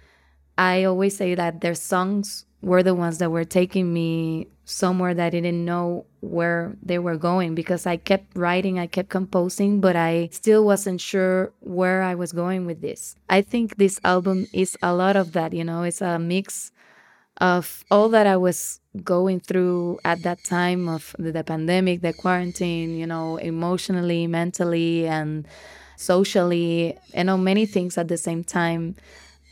I 0.57 0.83
always 0.83 1.17
say 1.17 1.35
that 1.35 1.61
their 1.61 1.75
songs 1.75 2.45
were 2.61 2.83
the 2.83 2.93
ones 2.93 3.17
that 3.19 3.31
were 3.31 3.45
taking 3.45 3.93
me 3.93 4.47
somewhere 4.65 5.13
that 5.13 5.27
I 5.27 5.29
didn't 5.29 5.65
know 5.65 6.05
where 6.19 6.75
they 6.83 6.99
were 6.99 7.17
going 7.17 7.55
because 7.55 7.87
I 7.87 7.97
kept 7.97 8.35
writing, 8.35 8.77
I 8.77 8.85
kept 8.85 9.09
composing, 9.09 9.79
but 9.79 9.95
I 9.95 10.29
still 10.31 10.65
wasn't 10.65 11.01
sure 11.01 11.53
where 11.61 12.03
I 12.03 12.15
was 12.15 12.31
going 12.33 12.65
with 12.65 12.81
this. 12.81 13.15
I 13.29 13.41
think 13.41 13.77
this 13.77 13.99
album 14.03 14.47
is 14.53 14.77
a 14.83 14.93
lot 14.93 15.15
of 15.15 15.31
that, 15.31 15.53
you 15.53 15.63
know, 15.63 15.83
it's 15.83 16.01
a 16.01 16.19
mix 16.19 16.71
of 17.39 17.83
all 17.89 18.09
that 18.09 18.27
I 18.27 18.37
was 18.37 18.79
going 19.03 19.39
through 19.39 19.99
at 20.03 20.23
that 20.23 20.43
time 20.43 20.89
of 20.89 21.15
the, 21.17 21.31
the 21.31 21.43
pandemic, 21.43 22.01
the 22.01 22.13
quarantine, 22.13 22.97
you 22.97 23.07
know, 23.07 23.37
emotionally, 23.37 24.27
mentally, 24.27 25.07
and 25.07 25.47
socially, 25.95 26.97
you 27.15 27.23
know, 27.23 27.37
many 27.37 27.65
things 27.65 27.97
at 27.97 28.07
the 28.07 28.17
same 28.17 28.43
time 28.43 28.95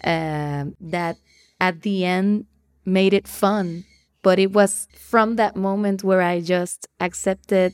uh, 0.03 0.65
that 0.81 1.17
at 1.61 1.81
the 1.81 2.05
end 2.05 2.45
made 2.85 3.13
it 3.13 3.27
fun. 3.27 3.85
But 4.21 4.39
it 4.39 4.51
was 4.51 4.87
from 4.95 5.37
that 5.37 5.55
moment 5.55 6.03
where 6.03 6.21
I 6.21 6.41
just 6.41 6.87
accepted 6.99 7.73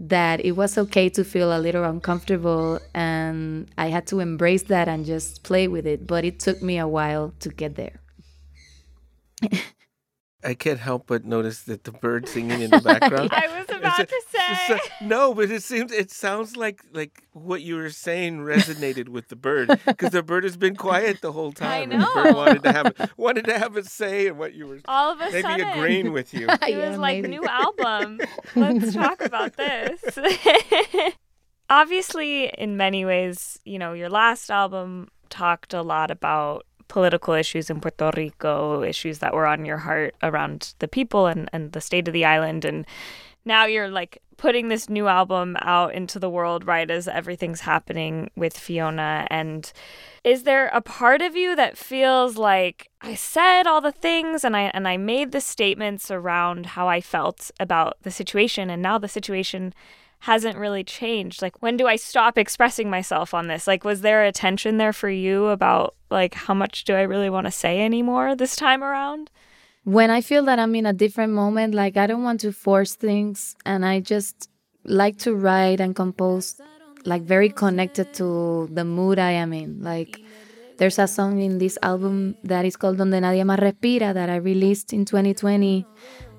that 0.00 0.44
it 0.44 0.52
was 0.52 0.76
okay 0.76 1.08
to 1.10 1.24
feel 1.24 1.56
a 1.56 1.60
little 1.60 1.84
uncomfortable 1.84 2.80
and 2.94 3.70
I 3.78 3.86
had 3.88 4.06
to 4.08 4.20
embrace 4.20 4.64
that 4.64 4.88
and 4.88 5.06
just 5.06 5.42
play 5.44 5.68
with 5.68 5.86
it. 5.86 6.06
But 6.06 6.24
it 6.24 6.40
took 6.40 6.62
me 6.62 6.78
a 6.78 6.88
while 6.88 7.32
to 7.40 7.48
get 7.48 7.76
there. 7.76 8.00
I 10.44 10.54
can't 10.54 10.78
help 10.78 11.06
but 11.08 11.24
notice 11.24 11.62
that 11.62 11.84
the 11.84 11.90
bird 11.92 12.28
singing 12.28 12.60
in 12.60 12.70
the 12.70 12.80
background. 12.84 13.30
I 13.32 13.48
was 13.58 13.76
about 13.76 13.98
It's 14.00 14.12
to 14.30 14.38
say. 14.38 14.74
a- 15.00 15.04
no, 15.04 15.34
but 15.34 15.50
it 15.50 15.62
seems 15.64 15.90
it 15.90 16.10
sounds 16.12 16.56
like 16.56 16.82
like 16.92 17.24
what 17.32 17.62
you 17.62 17.74
were 17.76 17.90
saying 17.90 18.38
resonated 18.40 19.08
with 19.08 19.26
the 19.28 19.34
bird 19.34 19.80
because 19.86 20.12
the 20.12 20.22
bird 20.22 20.44
has 20.44 20.56
been 20.56 20.76
quiet 20.76 21.20
the 21.20 21.32
whole 21.32 21.52
time. 21.66 21.90
and 21.90 22.02
the 22.02 22.06
bird 22.14 22.34
wanted 22.36 22.62
to 22.62 22.72
have 22.72 23.12
wanted 23.16 23.44
to 23.46 23.58
have 23.58 23.76
a 23.76 23.82
say 23.82 24.28
in 24.28 24.36
what 24.38 24.54
you 24.54 24.66
were 24.68 24.78
All 24.86 25.12
of 25.12 25.20
a 25.20 25.24
maybe 25.30 25.42
sudden, 25.42 25.66
agreeing 25.68 26.12
with 26.12 26.32
you. 26.32 26.46
It 26.48 26.58
Yeah, 26.68 26.90
was 26.90 26.98
like 26.98 27.22
maybe. 27.22 27.28
new 27.38 27.44
album. 27.48 28.20
Let's 28.54 28.94
talk 28.94 29.22
about 29.24 29.56
this. 29.56 30.00
Obviously, 31.68 32.46
in 32.56 32.76
many 32.76 33.04
ways, 33.04 33.58
you 33.64 33.78
know, 33.78 33.92
your 33.94 34.08
last 34.08 34.50
album 34.50 35.08
talked 35.30 35.74
a 35.74 35.82
lot 35.82 36.12
about 36.12 36.64
political 36.88 37.34
issues 37.34 37.70
in 37.70 37.80
Puerto 37.80 38.10
Rico, 38.16 38.82
issues 38.82 39.18
that 39.18 39.34
were 39.34 39.46
on 39.46 39.64
your 39.64 39.78
heart 39.78 40.14
around 40.22 40.74
the 40.78 40.88
people 40.88 41.26
and, 41.26 41.48
and 41.52 41.72
the 41.72 41.80
state 41.80 42.08
of 42.08 42.14
the 42.14 42.24
island. 42.24 42.64
And 42.64 42.86
now 43.44 43.64
you're 43.64 43.88
like 43.88 44.20
putting 44.36 44.68
this 44.68 44.88
new 44.88 45.08
album 45.08 45.56
out 45.60 45.94
into 45.94 46.18
the 46.18 46.28
world 46.28 46.66
right 46.66 46.90
as 46.90 47.08
everything's 47.08 47.60
happening 47.60 48.30
with 48.36 48.56
Fiona. 48.56 49.26
And 49.30 49.72
is 50.24 50.42
there 50.42 50.66
a 50.68 50.80
part 50.80 51.22
of 51.22 51.36
you 51.36 51.56
that 51.56 51.78
feels 51.78 52.36
like 52.36 52.90
I 53.00 53.14
said 53.14 53.66
all 53.66 53.80
the 53.80 53.92
things 53.92 54.44
and 54.44 54.56
I 54.56 54.70
and 54.74 54.86
I 54.86 54.96
made 54.96 55.32
the 55.32 55.40
statements 55.40 56.10
around 56.10 56.66
how 56.66 56.88
I 56.88 57.00
felt 57.00 57.50
about 57.58 57.96
the 58.02 58.10
situation 58.10 58.68
and 58.68 58.82
now 58.82 58.98
the 58.98 59.08
situation 59.08 59.72
hasn't 60.20 60.56
really 60.56 60.84
changed. 60.84 61.42
Like 61.42 61.62
when 61.62 61.76
do 61.76 61.86
I 61.86 61.96
stop 61.96 62.38
expressing 62.38 62.90
myself 62.90 63.34
on 63.34 63.46
this? 63.46 63.66
Like 63.66 63.84
was 63.84 64.00
there 64.00 64.24
a 64.24 64.32
tension 64.32 64.78
there 64.78 64.92
for 64.92 65.08
you 65.08 65.46
about 65.46 65.94
like 66.10 66.34
how 66.34 66.54
much 66.54 66.84
do 66.84 66.94
I 66.94 67.02
really 67.02 67.30
want 67.30 67.46
to 67.46 67.50
say 67.50 67.84
anymore 67.84 68.34
this 68.34 68.56
time 68.56 68.82
around? 68.82 69.30
When 69.84 70.10
I 70.10 70.20
feel 70.20 70.44
that 70.46 70.58
I'm 70.58 70.74
in 70.74 70.86
a 70.86 70.92
different 70.92 71.32
moment, 71.32 71.74
like 71.74 71.96
I 71.96 72.06
don't 72.06 72.24
want 72.24 72.40
to 72.40 72.52
force 72.52 72.94
things 72.94 73.56
and 73.64 73.84
I 73.84 74.00
just 74.00 74.50
like 74.84 75.18
to 75.18 75.34
write 75.34 75.80
and 75.80 75.94
compose 75.94 76.60
like 77.04 77.22
very 77.22 77.48
connected 77.48 78.12
to 78.14 78.68
the 78.72 78.84
mood 78.84 79.18
I 79.18 79.32
am 79.32 79.52
in. 79.52 79.82
Like 79.82 80.20
there's 80.78 80.98
a 80.98 81.06
song 81.06 81.40
in 81.40 81.58
this 81.58 81.78
album 81.82 82.36
that 82.44 82.64
is 82.64 82.76
called 82.76 82.98
Donde 82.98 83.14
Nadie 83.14 83.44
Más 83.44 83.58
Respira 83.58 84.12
that 84.12 84.28
I 84.28 84.36
released 84.36 84.92
in 84.92 85.04
2020. 85.04 85.86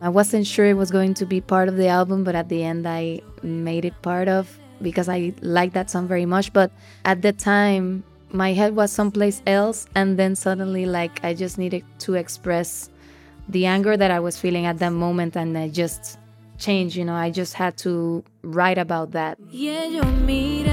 I 0.01 0.09
wasn't 0.09 0.45
sure 0.45 0.65
it 0.65 0.75
was 0.75 0.91
going 0.91 1.13
to 1.15 1.25
be 1.25 1.41
part 1.41 1.69
of 1.69 1.77
the 1.77 1.87
album, 1.87 2.23
but 2.23 2.35
at 2.35 2.49
the 2.49 2.63
end 2.63 2.87
I 2.87 3.21
made 3.41 3.85
it 3.85 3.99
part 4.01 4.27
of 4.27 4.59
because 4.81 5.09
I 5.09 5.33
like 5.41 5.73
that 5.73 5.89
song 5.89 6.07
very 6.07 6.25
much. 6.25 6.53
But 6.53 6.71
at 7.05 7.21
the 7.21 7.33
time, 7.33 8.03
my 8.31 8.53
head 8.53 8.75
was 8.75 8.91
someplace 8.91 9.41
else, 9.47 9.87
and 9.95 10.19
then 10.19 10.35
suddenly, 10.35 10.85
like, 10.85 11.23
I 11.23 11.33
just 11.33 11.57
needed 11.57 11.83
to 11.99 12.15
express 12.15 12.89
the 13.49 13.65
anger 13.65 13.97
that 13.97 14.11
I 14.11 14.19
was 14.19 14.37
feeling 14.37 14.65
at 14.65 14.77
that 14.79 14.91
moment, 14.91 15.35
and 15.35 15.57
I 15.57 15.69
just 15.69 16.19
changed. 16.57 16.95
You 16.95 17.05
know, 17.05 17.15
I 17.15 17.31
just 17.31 17.53
had 17.53 17.77
to 17.77 18.23
write 18.43 18.77
about 18.77 19.11
that. 19.11 19.39
Y 19.51 20.66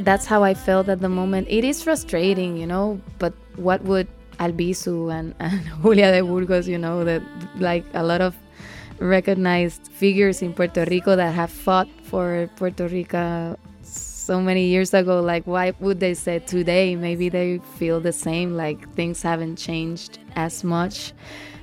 That's 0.00 0.26
how 0.26 0.44
I 0.44 0.54
felt 0.54 0.88
at 0.88 1.00
the 1.00 1.08
moment. 1.08 1.48
It 1.50 1.64
is 1.64 1.82
frustrating, 1.82 2.56
you 2.56 2.66
know, 2.66 3.00
but 3.18 3.32
what 3.56 3.82
would 3.82 4.06
Albizu 4.38 5.12
and, 5.12 5.34
and 5.40 5.62
Julia 5.82 6.12
de 6.12 6.22
Burgos, 6.22 6.68
you 6.68 6.78
know, 6.78 7.04
that 7.04 7.22
like 7.58 7.84
a 7.94 8.04
lot 8.04 8.20
of 8.20 8.36
recognized 8.98 9.88
figures 9.88 10.42
in 10.42 10.52
Puerto 10.52 10.84
Rico 10.84 11.16
that 11.16 11.34
have 11.34 11.50
fought 11.50 11.88
for 12.04 12.48
Puerto 12.56 12.86
Rico 12.86 13.58
so 13.82 14.40
many 14.40 14.66
years 14.66 14.94
ago, 14.94 15.20
like 15.20 15.44
why 15.44 15.72
would 15.80 15.98
they 15.98 16.14
say 16.14 16.38
today? 16.38 16.94
Maybe 16.94 17.28
they 17.28 17.58
feel 17.78 18.00
the 18.00 18.12
same, 18.12 18.56
like 18.56 18.88
things 18.94 19.22
haven't 19.22 19.56
changed 19.56 20.20
as 20.36 20.62
much. 20.62 21.12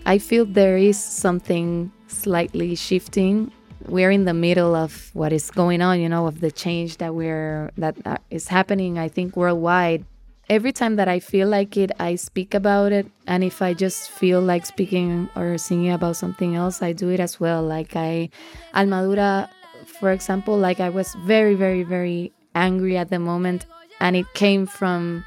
I 0.05 0.17
feel 0.17 0.45
there 0.45 0.77
is 0.77 0.99
something 0.99 1.91
slightly 2.07 2.75
shifting. 2.75 3.51
We're 3.89 4.11
in 4.11 4.25
the 4.25 4.33
middle 4.33 4.75
of 4.75 5.09
what 5.13 5.33
is 5.33 5.51
going 5.51 5.81
on, 5.81 5.99
you 5.99 6.09
know, 6.09 6.27
of 6.27 6.41
the 6.41 6.51
change 6.51 6.97
that 6.97 7.15
we're 7.15 7.71
that 7.77 7.95
uh, 8.05 8.17
happening. 8.47 8.97
I 8.97 9.09
think 9.09 9.35
worldwide. 9.35 10.05
Every 10.49 10.71
time 10.71 10.95
that 10.95 11.07
I 11.07 11.19
feel 11.19 11.47
like 11.47 11.77
it, 11.77 11.91
I 11.99 12.15
speak 12.15 12.55
about 12.55 12.91
it, 12.91 13.05
and 13.27 13.43
if 13.43 13.61
I 13.61 13.75
just 13.75 14.09
feel 14.09 14.41
like 14.41 14.65
speaking 14.65 15.29
or 15.35 15.59
singing 15.59 15.91
about 15.91 16.15
something 16.15 16.55
else, 16.55 16.81
I 16.81 16.91
do 16.91 17.09
it 17.09 17.19
as 17.19 17.39
well. 17.39 17.61
Like 17.61 17.95
I, 17.95 18.29
Almadura, 18.73 19.47
for 19.85 20.11
example, 20.11 20.57
like 20.57 20.79
I 20.79 20.89
was 20.89 21.13
very, 21.25 21.53
very, 21.53 21.83
very 21.83 22.31
angry 22.55 22.97
at 22.97 23.09
the 23.09 23.19
moment 23.19 23.65
and 23.99 24.15
it 24.15 24.33
came 24.33 24.65
from 24.65 25.25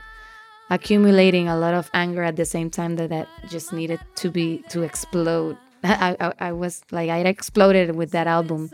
accumulating 0.70 1.48
a 1.48 1.56
lot 1.56 1.74
of 1.74 1.90
anger 1.92 2.22
at 2.22 2.36
the 2.36 2.44
same 2.44 2.70
time 2.70 2.96
that 2.96 3.10
that 3.10 3.28
just 3.48 3.72
needed 3.72 4.00
to 4.16 4.30
be 4.30 4.64
to 4.70 4.82
explode. 4.82 5.56
I, 5.84 6.16
I, 6.20 6.32
I 6.48 6.52
was 6.52 6.82
like 6.90 7.10
I 7.10 7.18
exploded 7.18 7.96
with 7.96 8.10
that 8.12 8.26
album. 8.26 8.70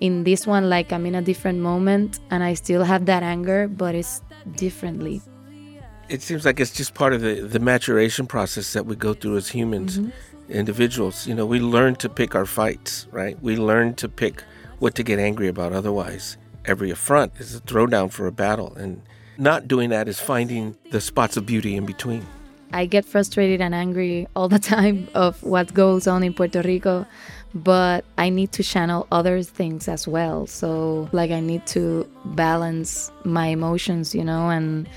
In 0.00 0.24
this 0.24 0.46
one, 0.46 0.68
like 0.68 0.92
I'm 0.92 1.06
in 1.06 1.14
a 1.14 1.22
different 1.22 1.60
moment 1.60 2.20
and 2.30 2.42
I 2.42 2.54
still 2.54 2.84
have 2.84 3.06
that 3.06 3.22
anger, 3.22 3.66
but 3.66 3.94
it's 3.94 4.20
differently. 4.54 5.22
It 6.08 6.22
seems 6.22 6.44
like 6.44 6.60
it's 6.60 6.72
just 6.72 6.94
part 6.94 7.14
of 7.14 7.22
the, 7.22 7.40
the 7.40 7.58
maturation 7.58 8.26
process 8.26 8.74
that 8.74 8.84
we 8.86 8.94
go 8.94 9.14
through 9.14 9.38
as 9.38 9.48
humans, 9.48 9.98
mm-hmm. 9.98 10.52
individuals. 10.52 11.26
You 11.26 11.34
know, 11.34 11.46
we 11.46 11.60
learn 11.60 11.96
to 11.96 12.08
pick 12.10 12.34
our 12.34 12.44
fights, 12.44 13.06
right? 13.10 13.42
We 13.42 13.56
learn 13.56 13.94
to 13.94 14.08
pick 14.08 14.44
what 14.78 14.94
to 14.96 15.02
get 15.02 15.18
angry 15.18 15.48
about. 15.48 15.72
Otherwise, 15.72 16.36
every 16.66 16.90
affront 16.90 17.32
is 17.38 17.54
a 17.54 17.60
throwdown 17.60 18.12
for 18.12 18.26
a 18.26 18.32
battle. 18.32 18.74
And 18.76 19.02
not 19.38 19.66
doing 19.66 19.90
that 19.90 20.08
is 20.08 20.20
finding 20.20 20.76
the 20.90 21.00
spots 21.00 21.36
of 21.36 21.46
beauty 21.46 21.74
in 21.74 21.86
between. 21.86 22.26
I 22.72 22.86
get 22.86 23.04
frustrated 23.04 23.60
and 23.60 23.74
angry 23.74 24.26
all 24.36 24.48
the 24.48 24.58
time 24.74 25.08
of 25.14 25.42
what 25.42 25.72
goes 25.74 26.06
on 26.06 26.22
in 26.22 26.34
Puerto 26.34 26.62
Rico, 26.62 27.06
but 27.54 28.04
I 28.18 28.28
need 28.28 28.52
to 28.52 28.62
channel 28.62 29.06
other 29.10 29.42
things 29.42 29.88
as 29.88 30.06
well. 30.06 30.46
So, 30.46 31.08
like, 31.12 31.30
I 31.30 31.40
need 31.40 31.66
to 31.68 32.08
balance 32.24 33.10
my 33.24 33.48
emotions, 33.48 34.14
you 34.14 34.24
know, 34.24 34.50
and 34.50 34.88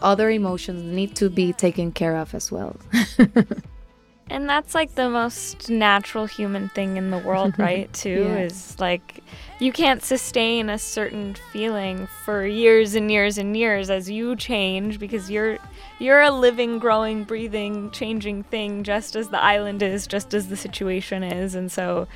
other 0.00 0.30
emotions 0.30 0.82
need 0.82 1.14
to 1.16 1.30
be 1.30 1.52
taken 1.52 1.92
care 1.92 2.16
of 2.16 2.34
as 2.34 2.50
well. 2.50 2.76
And 4.30 4.48
that's 4.48 4.74
like 4.74 4.94
the 4.94 5.10
most 5.10 5.68
natural 5.68 6.24
human 6.24 6.70
thing 6.70 6.96
in 6.96 7.10
the 7.10 7.18
world, 7.18 7.54
right? 7.58 7.92
Too 7.92 8.22
Yeah. 8.22 8.38
is 8.38 8.80
like 8.80 9.22
you 9.58 9.72
can't 9.72 10.02
sustain 10.02 10.70
a 10.70 10.78
certain 10.78 11.34
feeling 11.52 12.06
for 12.24 12.46
years 12.46 12.94
and 12.94 13.10
years 13.10 13.36
and 13.36 13.54
years 13.54 13.90
as 13.90 14.08
you 14.08 14.34
change 14.36 14.98
because 14.98 15.30
you're 15.30 15.58
you're 15.98 16.20
a 16.20 16.30
living, 16.30 16.78
growing, 16.78 17.24
breathing, 17.24 17.90
changing 17.90 18.42
thing 18.44 18.82
just 18.82 19.16
as 19.16 19.28
the 19.28 19.42
island 19.42 19.82
is, 19.82 20.06
just 20.06 20.34
as 20.34 20.48
the 20.48 20.56
situation 20.56 21.22
is. 21.22 21.54
And 21.54 21.70
so 21.70 22.08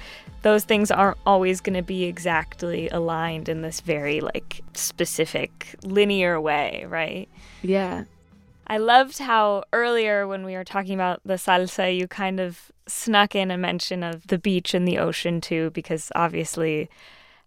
those 0.42 0.64
things 0.64 0.90
aren't 0.90 1.18
always 1.26 1.60
going 1.60 1.76
to 1.76 1.82
be 1.82 2.04
exactly 2.04 2.88
aligned 2.90 3.48
in 3.48 3.62
this 3.62 3.80
very 3.80 4.20
like 4.20 4.62
specific 4.74 5.76
linear 5.82 6.40
way, 6.40 6.84
right? 6.88 7.28
yeah. 7.62 8.04
I 8.68 8.78
loved 8.78 9.18
how 9.18 9.62
earlier 9.72 10.26
when 10.26 10.44
we 10.44 10.54
were 10.54 10.64
talking 10.64 10.94
about 10.94 11.20
the 11.24 11.34
salsa, 11.34 11.96
you 11.96 12.08
kind 12.08 12.40
of 12.40 12.72
snuck 12.88 13.36
in 13.36 13.50
a 13.50 13.58
mention 13.58 14.02
of 14.02 14.26
the 14.26 14.38
beach 14.38 14.74
and 14.74 14.88
the 14.88 14.98
ocean 14.98 15.40
too, 15.40 15.70
because 15.70 16.10
obviously, 16.16 16.90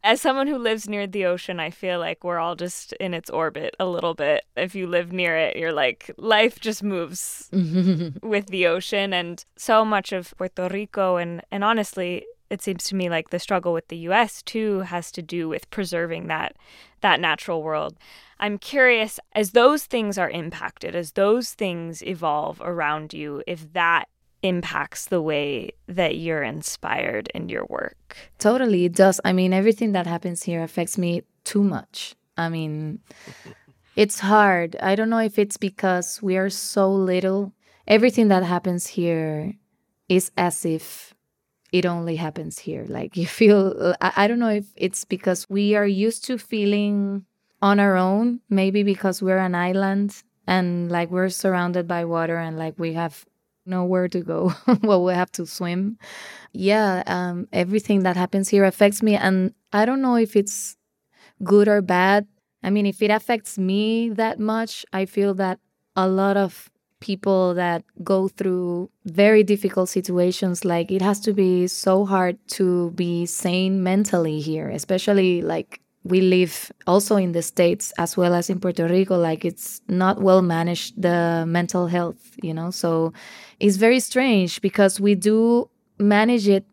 as 0.03 0.21
someone 0.21 0.47
who 0.47 0.57
lives 0.57 0.88
near 0.88 1.07
the 1.07 1.25
ocean, 1.25 1.59
I 1.59 1.69
feel 1.69 1.99
like 1.99 2.23
we're 2.23 2.39
all 2.39 2.55
just 2.55 2.93
in 2.93 3.13
its 3.13 3.29
orbit 3.29 3.75
a 3.79 3.85
little 3.85 4.13
bit. 4.13 4.45
If 4.55 4.75
you 4.75 4.88
live 4.88 5.12
near 5.12 5.38
it, 5.38 5.57
you're 5.57 5.73
like, 5.73 6.12
life 6.17 6.59
just 6.59 6.83
moves 6.83 7.49
with 7.51 8.47
the 8.47 8.67
ocean. 8.67 9.13
And 9.13 9.43
so 9.55 9.83
much 9.83 10.12
of 10.12 10.33
Puerto 10.38 10.69
Rico, 10.71 11.17
and, 11.17 11.41
and 11.51 11.63
honestly, 11.63 12.25
it 12.49 12.62
seems 12.62 12.85
to 12.85 12.95
me 12.95 13.09
like 13.09 13.29
the 13.29 13.39
struggle 13.39 13.73
with 13.73 13.88
the 13.89 13.97
US 14.09 14.41
too 14.41 14.81
has 14.81 15.12
to 15.12 15.21
do 15.21 15.47
with 15.47 15.69
preserving 15.69 16.27
that 16.27 16.55
that 17.01 17.19
natural 17.19 17.63
world. 17.63 17.97
I'm 18.39 18.57
curious 18.57 19.19
as 19.33 19.51
those 19.51 19.85
things 19.85 20.17
are 20.17 20.29
impacted, 20.29 20.95
as 20.95 21.13
those 21.13 21.53
things 21.53 22.01
evolve 22.03 22.62
around 22.62 23.13
you, 23.13 23.43
if 23.47 23.71
that 23.73 24.09
impacts 24.41 25.08
the 25.08 25.21
way 25.21 25.71
that 25.88 26.17
you're 26.17 26.43
inspired 26.43 27.30
in 27.34 27.49
your 27.49 27.65
work. 27.69 28.15
Totally, 28.38 28.86
it 28.86 28.93
does. 28.93 29.19
I 29.25 29.34
mean, 29.34 29.54
everything 29.54 29.91
that 29.93 30.08
happens 30.08 30.43
here 30.43 30.63
affects 30.63 30.97
me 30.97 31.23
too 31.43 31.63
much. 31.63 32.15
I 32.38 32.49
mean, 32.49 32.99
it's 33.95 34.19
hard. 34.19 34.75
I 34.82 34.95
don't 34.95 35.10
know 35.10 35.19
if 35.19 35.38
it's 35.38 35.58
because 35.58 36.21
we 36.21 36.38
are 36.38 36.49
so 36.49 36.91
little. 36.91 37.54
Everything 37.88 38.28
that 38.30 38.43
happens 38.43 38.88
here 38.88 39.54
is 40.08 40.32
as 40.38 40.65
if 40.65 41.13
it 41.71 41.86
only 41.86 42.15
happens 42.15 42.60
here. 42.60 42.86
Like 42.88 43.17
you 43.21 43.28
feel, 43.28 43.95
I, 44.02 44.13
I 44.15 44.28
don't 44.28 44.39
know 44.39 44.49
if 44.49 44.65
it's 44.75 45.06
because 45.06 45.49
we 45.49 45.75
are 45.75 45.88
used 45.88 46.23
to 46.25 46.38
feeling 46.38 47.25
on 47.62 47.80
our 47.80 47.97
own, 47.97 48.39
maybe 48.49 48.84
because 48.84 49.21
we're 49.21 49.38
an 49.38 49.56
island 49.56 50.23
and 50.47 50.91
like 50.91 51.12
we're 51.12 51.30
surrounded 51.30 51.88
by 51.88 52.06
water 52.06 52.38
and 52.38 52.58
like 52.58 52.80
we 52.80 52.93
have 52.93 53.25
nowhere 53.69 54.08
to 54.10 54.21
go. 54.21 54.53
well, 54.84 55.03
we 55.05 55.13
have 55.13 55.32
to 55.34 55.45
swim 55.45 55.97
yeah 56.53 57.03
um, 57.05 57.47
everything 57.53 58.03
that 58.03 58.17
happens 58.17 58.49
here 58.49 58.63
affects 58.65 59.03
me 59.03 59.15
and 59.15 59.53
i 59.73 59.86
don't 59.86 60.01
know 60.01 60.15
if 60.15 60.36
it's 60.36 60.75
good 61.43 61.67
or 61.67 61.82
bad 61.82 62.27
i 62.63 62.69
mean 62.69 62.86
if 62.86 63.01
it 63.01 63.12
affects 63.12 63.58
me 63.58 64.10
that 64.10 64.39
much 64.39 64.86
i 64.93 65.05
feel 65.05 65.34
that 65.34 65.60
a 65.95 66.08
lot 66.08 66.38
of 66.38 66.69
people 66.99 67.53
that 67.53 67.84
go 68.03 68.27
through 68.27 68.89
very 69.05 69.41
difficult 69.43 69.88
situations 69.88 70.65
like 70.65 70.91
it 70.91 71.01
has 71.01 71.19
to 71.19 71.34
be 71.34 71.65
so 71.65 72.05
hard 72.05 72.38
to 72.47 72.91
be 72.91 73.25
sane 73.25 73.82
mentally 73.84 74.39
here 74.41 74.69
especially 74.69 75.41
like 75.41 75.79
we 76.10 76.22
live 76.22 76.72
also 76.88 77.15
in 77.15 77.32
the 77.32 77.41
states 77.41 77.93
as 77.98 78.17
well 78.17 78.34
as 78.34 78.50
in 78.50 78.60
Puerto 78.60 78.88
Rico 78.88 79.17
like 79.17 79.45
it's 79.45 79.82
not 79.88 80.22
well 80.22 80.41
managed 80.41 81.02
the 81.02 81.45
mental 81.48 81.88
health 81.88 82.36
you 82.41 82.54
know? 82.54 82.72
So 82.72 83.13
it's 83.60 83.78
very 83.78 84.00
strange 84.00 84.62
because 84.62 85.00
we 85.00 85.15
do 85.15 85.69
manage 85.98 86.48
it 86.48 86.65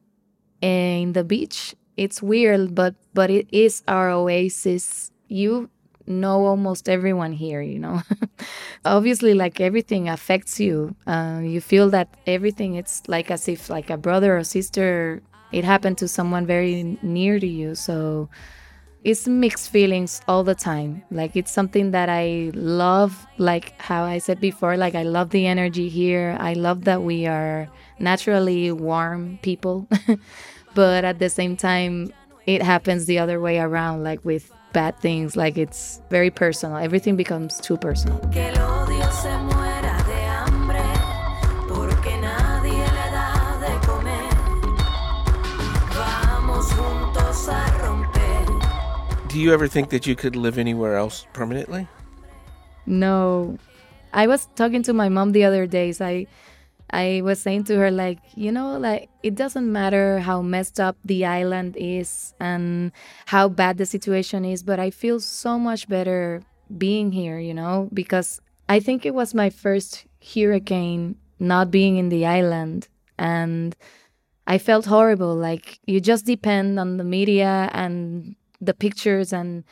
in 0.61 1.12
the 1.12 1.25
beach. 1.25 1.75
It's 1.96 2.22
weird 2.22 2.75
but 2.75 2.94
but 3.14 3.31
it 3.31 3.46
is 3.53 3.83
our 3.87 4.11
oasis. 4.11 5.11
You 5.29 5.70
know 6.07 6.46
almost 6.46 6.88
everyone 6.88 7.33
here 7.33 7.61
you 7.62 7.79
know? 7.79 8.03
Obviously 8.85 9.35
like 9.35 9.61
everything 9.61 10.09
affects 10.09 10.59
you. 10.61 10.94
Uh, 11.07 11.40
you 11.42 11.61
feel 11.61 11.90
that 11.90 12.09
everything 12.27 12.75
it's 12.75 13.03
like 13.09 13.31
as 13.31 13.49
if 13.49 13.68
like 13.68 13.90
a 13.90 13.96
brother 13.96 14.37
or 14.37 14.44
sister 14.44 15.22
it 15.53 15.64
happened 15.64 15.99
to 15.99 16.09
someone 16.09 16.46
very 16.46 16.99
near 17.03 17.38
to 17.38 17.46
you. 17.46 17.75
So 17.75 18.29
it's 19.07 19.29
mixed 19.29 19.71
feelings 19.71 20.21
all 20.27 20.42
the 20.42 20.55
time. 20.57 21.01
Like 21.12 21.37
it's 21.37 21.53
something 21.53 21.92
that 21.92 22.09
i 22.09 22.51
love 22.55 23.25
like 23.38 23.81
how 23.81 24.03
i 24.03 24.19
said 24.19 24.40
before 24.40 24.77
like 24.77 24.97
i 24.97 25.05
love 25.05 25.31
the 25.31 25.47
energy 25.47 25.88
here. 25.88 26.37
I 26.40 26.55
love 26.55 26.85
that 26.85 27.03
we 27.03 27.25
are 27.27 27.69
naturally 28.01 28.73
warm 28.73 29.38
people. 29.42 29.87
But 30.75 31.07
at 31.07 31.21
the 31.21 31.31
same 31.31 31.57
time 31.57 32.12
it 32.47 32.62
happens 32.62 33.07
the 33.07 33.19
other 33.19 33.40
way 33.40 33.59
around 33.61 34.03
like 34.03 34.25
with 34.25 34.51
bad 34.73 34.99
things. 34.99 35.37
Like 35.37 35.57
it's 35.57 36.03
very 36.11 36.31
personal. 36.31 36.77
Everything 36.77 37.14
becomes 37.16 37.61
too 37.61 37.79
personal 37.79 38.19
Do 49.37 49.42
you 49.42 49.53
ever 49.53 49.68
think 49.68 49.90
that 49.90 50.07
you 50.07 50.16
could 50.16 50.35
live 50.35 50.57
anywhere 50.57 50.96
else 50.96 51.27
permanently? 51.35 51.87
No. 52.87 53.59
I 54.14 54.27
was 54.27 54.49
talking 54.57 54.83
to 54.85 54.94
my 54.94 55.11
mom 55.11 55.33
the 55.33 55.44
other 55.44 55.66
days. 55.66 56.01
I 56.01 56.27
I 56.88 57.20
was 57.22 57.38
saying 57.38 57.64
to 57.64 57.77
her 57.77 57.90
like, 57.90 58.18
you 58.35 58.51
know, 58.51 58.79
like 58.79 59.11
it 59.22 59.35
doesn't 59.35 59.70
matter 59.70 60.20
how 60.20 60.40
messed 60.40 60.81
up 60.81 60.96
the 61.05 61.27
island 61.27 61.77
is 61.77 62.33
and 62.40 62.92
how 63.27 63.51
bad 63.51 63.77
the 63.77 63.85
situation 63.85 64.46
is, 64.46 64.62
but 64.62 64.81
I 64.81 64.88
feel 64.88 65.20
so 65.20 65.59
much 65.59 65.87
better 65.87 66.40
being 66.79 67.12
here, 67.12 67.38
you 67.38 67.53
know, 67.53 67.90
because 67.92 68.40
I 68.70 68.81
think 68.81 69.05
it 69.05 69.12
was 69.12 69.35
my 69.35 69.51
first 69.51 70.07
hurricane 70.33 71.14
not 71.38 71.70
being 71.70 71.99
in 71.99 72.09
the 72.09 72.25
island 72.25 72.88
and 73.18 73.77
I 74.46 74.57
felt 74.57 74.87
horrible 74.87 75.35
like 75.35 75.79
you 75.85 76.01
just 76.01 76.25
depend 76.25 76.81
on 76.81 76.96
the 76.96 77.05
media 77.05 77.68
and 77.75 78.35
the 78.61 78.75
pictures 78.75 79.33
and 79.33 79.64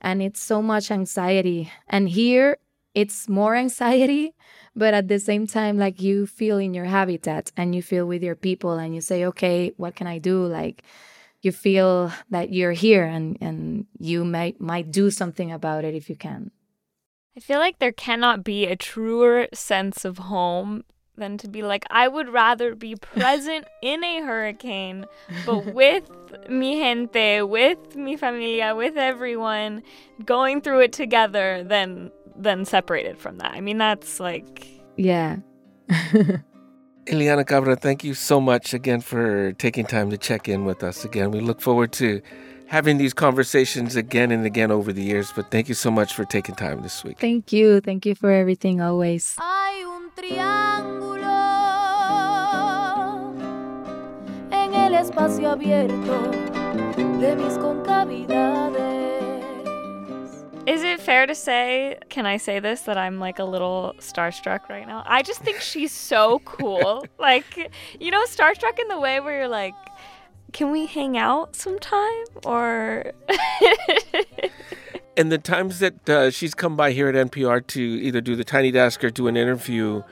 and 0.00 0.22
it's 0.22 0.40
so 0.40 0.60
much 0.60 0.90
anxiety. 0.90 1.72
And 1.88 2.08
here 2.08 2.58
it's 2.94 3.28
more 3.28 3.54
anxiety 3.66 4.34
but 4.74 4.92
at 4.92 5.08
the 5.08 5.18
same 5.18 5.46
time 5.46 5.78
like 5.78 6.00
you 6.00 6.26
feel 6.26 6.58
in 6.58 6.74
your 6.74 6.84
habitat 6.84 7.50
and 7.56 7.74
you 7.74 7.82
feel 7.82 8.06
with 8.06 8.22
your 8.22 8.36
people 8.36 8.72
and 8.72 8.94
you 8.94 9.00
say 9.00 9.24
okay 9.24 9.72
what 9.76 9.94
can 9.96 10.06
i 10.06 10.18
do? 10.18 10.46
Like 10.46 10.82
you 11.42 11.52
feel 11.52 12.12
that 12.30 12.52
you're 12.52 12.72
here 12.72 13.04
and 13.04 13.38
and 13.40 13.86
you 13.98 14.24
might 14.24 14.60
might 14.60 14.90
do 14.90 15.10
something 15.10 15.52
about 15.52 15.84
it 15.84 15.94
if 15.94 16.10
you 16.10 16.16
can. 16.16 16.50
I 17.36 17.40
feel 17.40 17.58
like 17.58 17.78
there 17.78 17.92
cannot 17.92 18.44
be 18.44 18.66
a 18.66 18.76
truer 18.76 19.48
sense 19.52 20.04
of 20.04 20.18
home 20.18 20.84
than 21.16 21.38
to 21.38 21.48
be 21.48 21.62
like, 21.62 21.84
I 21.90 22.08
would 22.08 22.28
rather 22.28 22.74
be 22.74 22.96
present 22.96 23.66
in 23.82 24.02
a 24.04 24.20
hurricane, 24.22 25.06
but 25.44 25.74
with 25.74 26.10
mi 26.48 26.78
gente, 26.78 27.42
with 27.42 27.96
mi 27.96 28.16
familia, 28.16 28.74
with 28.74 28.96
everyone, 28.96 29.82
going 30.24 30.60
through 30.60 30.80
it 30.80 30.92
together 30.92 31.62
than 31.64 32.10
than 32.36 32.64
separated 32.64 33.18
from 33.18 33.38
that. 33.38 33.52
I 33.52 33.60
mean, 33.60 33.78
that's 33.78 34.20
like 34.20 34.68
yeah 34.96 35.36
Ileana 37.06 37.46
Cabra, 37.46 37.76
thank 37.76 38.02
you 38.02 38.14
so 38.14 38.40
much 38.40 38.74
again 38.74 39.00
for 39.00 39.52
taking 39.52 39.86
time 39.86 40.10
to 40.10 40.18
check 40.18 40.48
in 40.48 40.64
with 40.64 40.82
us 40.82 41.04
again. 41.04 41.30
We 41.30 41.40
look 41.40 41.60
forward 41.60 41.92
to 41.94 42.20
having 42.66 42.98
these 42.98 43.14
conversations 43.14 43.94
again 43.96 44.30
and 44.30 44.44
again 44.44 44.70
over 44.70 44.92
the 44.92 45.02
years. 45.02 45.32
But 45.34 45.50
thank 45.50 45.68
you 45.68 45.74
so 45.74 45.90
much 45.90 46.14
for 46.14 46.24
taking 46.24 46.54
time 46.54 46.82
this 46.82 47.04
week. 47.04 47.18
Thank 47.18 47.52
you. 47.52 47.80
Thank 47.80 48.06
you 48.06 48.14
for 48.14 48.30
everything 48.30 48.80
always. 48.80 49.36
Espacio 54.96 55.50
abierto 55.50 56.30
de 57.20 57.36
mis 57.36 57.58
concavidades. 57.58 58.76
Is 60.66 60.82
it 60.82 61.00
fair 61.00 61.26
to 61.26 61.34
say, 61.34 61.98
can 62.08 62.26
I 62.26 62.38
say 62.38 62.58
this, 62.58 62.82
that 62.82 62.98
I'm 62.98 63.20
like 63.20 63.38
a 63.38 63.44
little 63.44 63.94
starstruck 63.98 64.68
right 64.68 64.86
now? 64.86 65.04
I 65.06 65.22
just 65.22 65.40
think 65.42 65.60
she's 65.60 65.92
so 65.92 66.40
cool. 66.40 67.06
like, 67.18 67.70
you 68.00 68.10
know, 68.10 68.24
starstruck 68.24 68.78
in 68.80 68.88
the 68.88 68.98
way 68.98 69.20
where 69.20 69.38
you're 69.38 69.48
like, 69.48 69.74
can 70.52 70.72
we 70.72 70.86
hang 70.86 71.16
out 71.16 71.54
sometime? 71.54 72.24
Or. 72.44 73.12
And 75.18 75.32
the 75.32 75.38
times 75.38 75.78
that 75.78 76.10
uh, 76.10 76.30
she's 76.30 76.52
come 76.52 76.76
by 76.76 76.92
here 76.92 77.08
at 77.08 77.14
NPR 77.14 77.66
to 77.68 77.80
either 77.80 78.20
do 78.20 78.36
the 78.36 78.44
Tiny 78.44 78.70
Desk 78.70 79.02
or 79.02 79.08
do 79.08 79.28
an 79.28 79.36
interview, 79.36 80.02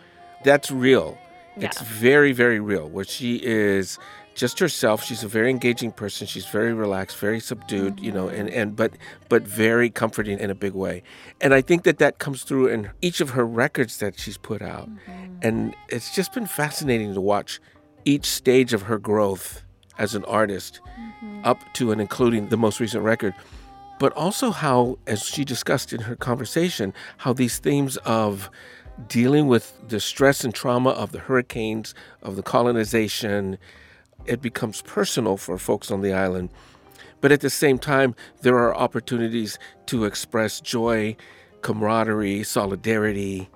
that's 0.45 0.71
real. 0.71 1.19
It's 1.57 1.83
very, 1.83 2.33
very 2.33 2.59
real. 2.59 2.89
Where 2.89 3.05
she 3.05 3.37
is 3.43 3.99
just 4.35 4.59
herself. 4.59 5.05
She's 5.05 5.23
a 5.23 5.29
very 5.29 5.51
engaging 5.51 5.93
person. 5.93 6.27
She's 6.27 6.47
very 6.47 6.73
relaxed, 6.73 7.19
very 7.19 7.41
subdued, 7.41 8.01
you 8.01 8.13
know, 8.13 8.29
and, 8.29 8.49
and 8.51 8.77
but 8.77 8.93
but 9.29 9.43
very 9.43 9.91
comforting 9.91 10.39
in 10.39 10.51
a 10.51 10.55
big 10.55 10.75
way. 10.75 11.03
And 11.41 11.55
I 11.55 11.61
think 11.61 11.85
that 11.85 11.99
that 11.99 12.19
comes 12.19 12.43
through 12.43 12.69
in 12.69 12.91
each 13.01 13.21
of 13.21 13.31
her 13.31 13.47
records 13.47 13.99
that 13.99 14.19
she's 14.19 14.37
put 14.37 14.63
out. 14.63 14.89
Mm-hmm. 14.89 15.39
And 15.43 15.77
it's 15.89 16.15
just 16.15 16.33
been 16.33 16.47
fascinating 16.47 17.15
to 17.15 17.21
watch 17.21 17.61
each 18.05 18.27
stage 18.27 18.73
of 18.73 18.83
her 18.83 18.99
growth 18.99 19.63
as 19.99 20.15
an 20.15 20.25
artist 20.25 20.81
mm-hmm. 20.99 21.41
up 21.45 21.59
to 21.75 21.93
and 21.93 22.01
including 22.01 22.49
the 22.49 22.57
most 22.57 22.81
recent 22.81 23.05
record 23.05 23.35
but 23.99 24.13
also 24.15 24.51
how, 24.51 24.99
as 25.07 25.23
she 25.23 25.45
discussed 25.45 25.93
in 25.93 26.03
her 26.03 26.17
conversation, 26.17 26.93
how 27.19 27.33
these 27.33 27.59
themes 27.59 27.97
of 27.99 28.51
dealing 29.09 29.47
with 29.47 29.79
the 29.89 30.01
stress 30.01 30.45
and 30.45 30.55
trauma 30.55 30.91
of 30.91 31.13
the 31.13 31.19
hurricanes, 31.19 31.95
of 32.23 32.37
the 32.37 32.43
colonization, 32.43 33.59
it 34.27 34.41
becomes 34.41 34.83
personal 34.83 35.37
for 35.37 35.59
folks 35.59 35.91
on 35.91 36.01
the 36.01 36.13
island. 36.13 36.51
But 37.21 37.33
at 37.33 37.41
the 37.41 37.51
same 37.51 37.79
time, 37.79 38.15
there 38.43 38.59
are 38.59 38.75
opportunities 38.77 39.59
to 39.87 40.05
express 40.05 40.61
joy, 40.61 41.17
camaraderie, 41.63 42.43
solidarity, 42.43 43.49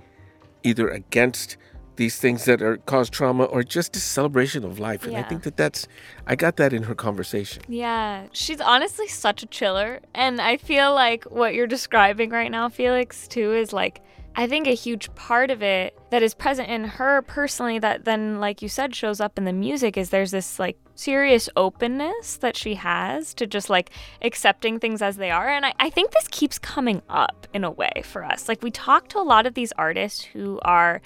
either 0.62 0.88
against 0.88 1.56
these 1.96 2.18
things 2.18 2.44
that 2.44 2.62
are 2.62 2.76
cause 2.78 3.10
trauma 3.10 3.44
or 3.44 3.62
just 3.62 3.96
a 3.96 4.00
celebration 4.00 4.64
of 4.64 4.78
life. 4.78 5.04
And 5.04 5.16
I 5.16 5.22
think 5.22 5.42
that 5.42 5.56
that's, 5.56 5.88
I 6.26 6.36
got 6.36 6.56
that 6.56 6.72
in 6.72 6.84
her 6.84 6.94
conversation. 6.94 7.62
Yeah, 7.68 8.28
she's 8.32 8.60
honestly 8.60 9.08
such 9.08 9.42
a 9.42 9.46
chiller. 9.46 10.00
And 10.14 10.40
I 10.40 10.56
feel 10.58 10.94
like 10.94 11.24
what 11.24 11.54
you're 11.54 11.66
describing 11.66 12.30
right 12.30 12.50
now, 12.50 12.68
Felix, 12.68 13.26
too, 13.26 13.52
is 13.52 13.72
like, 13.72 14.00
I 14.38 14.46
think 14.46 14.68
a 14.68 14.74
huge 14.74 15.12
part 15.16 15.50
of 15.50 15.64
it 15.64 15.98
that 16.10 16.22
is 16.22 16.32
present 16.32 16.68
in 16.68 16.84
her 16.84 17.22
personally, 17.22 17.80
that 17.80 18.04
then, 18.04 18.38
like 18.38 18.62
you 18.62 18.68
said, 18.68 18.94
shows 18.94 19.20
up 19.20 19.36
in 19.36 19.44
the 19.44 19.52
music 19.52 19.96
is 19.96 20.10
there's 20.10 20.30
this 20.30 20.60
like 20.60 20.78
serious 20.94 21.48
openness 21.56 22.36
that 22.36 22.56
she 22.56 22.76
has 22.76 23.34
to 23.34 23.48
just 23.48 23.68
like 23.68 23.90
accepting 24.22 24.78
things 24.78 25.02
as 25.02 25.16
they 25.16 25.32
are. 25.32 25.48
And 25.48 25.66
I, 25.66 25.74
I 25.80 25.90
think 25.90 26.12
this 26.12 26.28
keeps 26.30 26.56
coming 26.56 27.02
up 27.08 27.48
in 27.52 27.64
a 27.64 27.70
way 27.72 27.90
for 28.04 28.24
us. 28.24 28.48
Like, 28.48 28.62
we 28.62 28.70
talk 28.70 29.08
to 29.08 29.18
a 29.18 29.26
lot 29.26 29.44
of 29.44 29.54
these 29.54 29.72
artists 29.72 30.22
who 30.22 30.60
are 30.62 31.02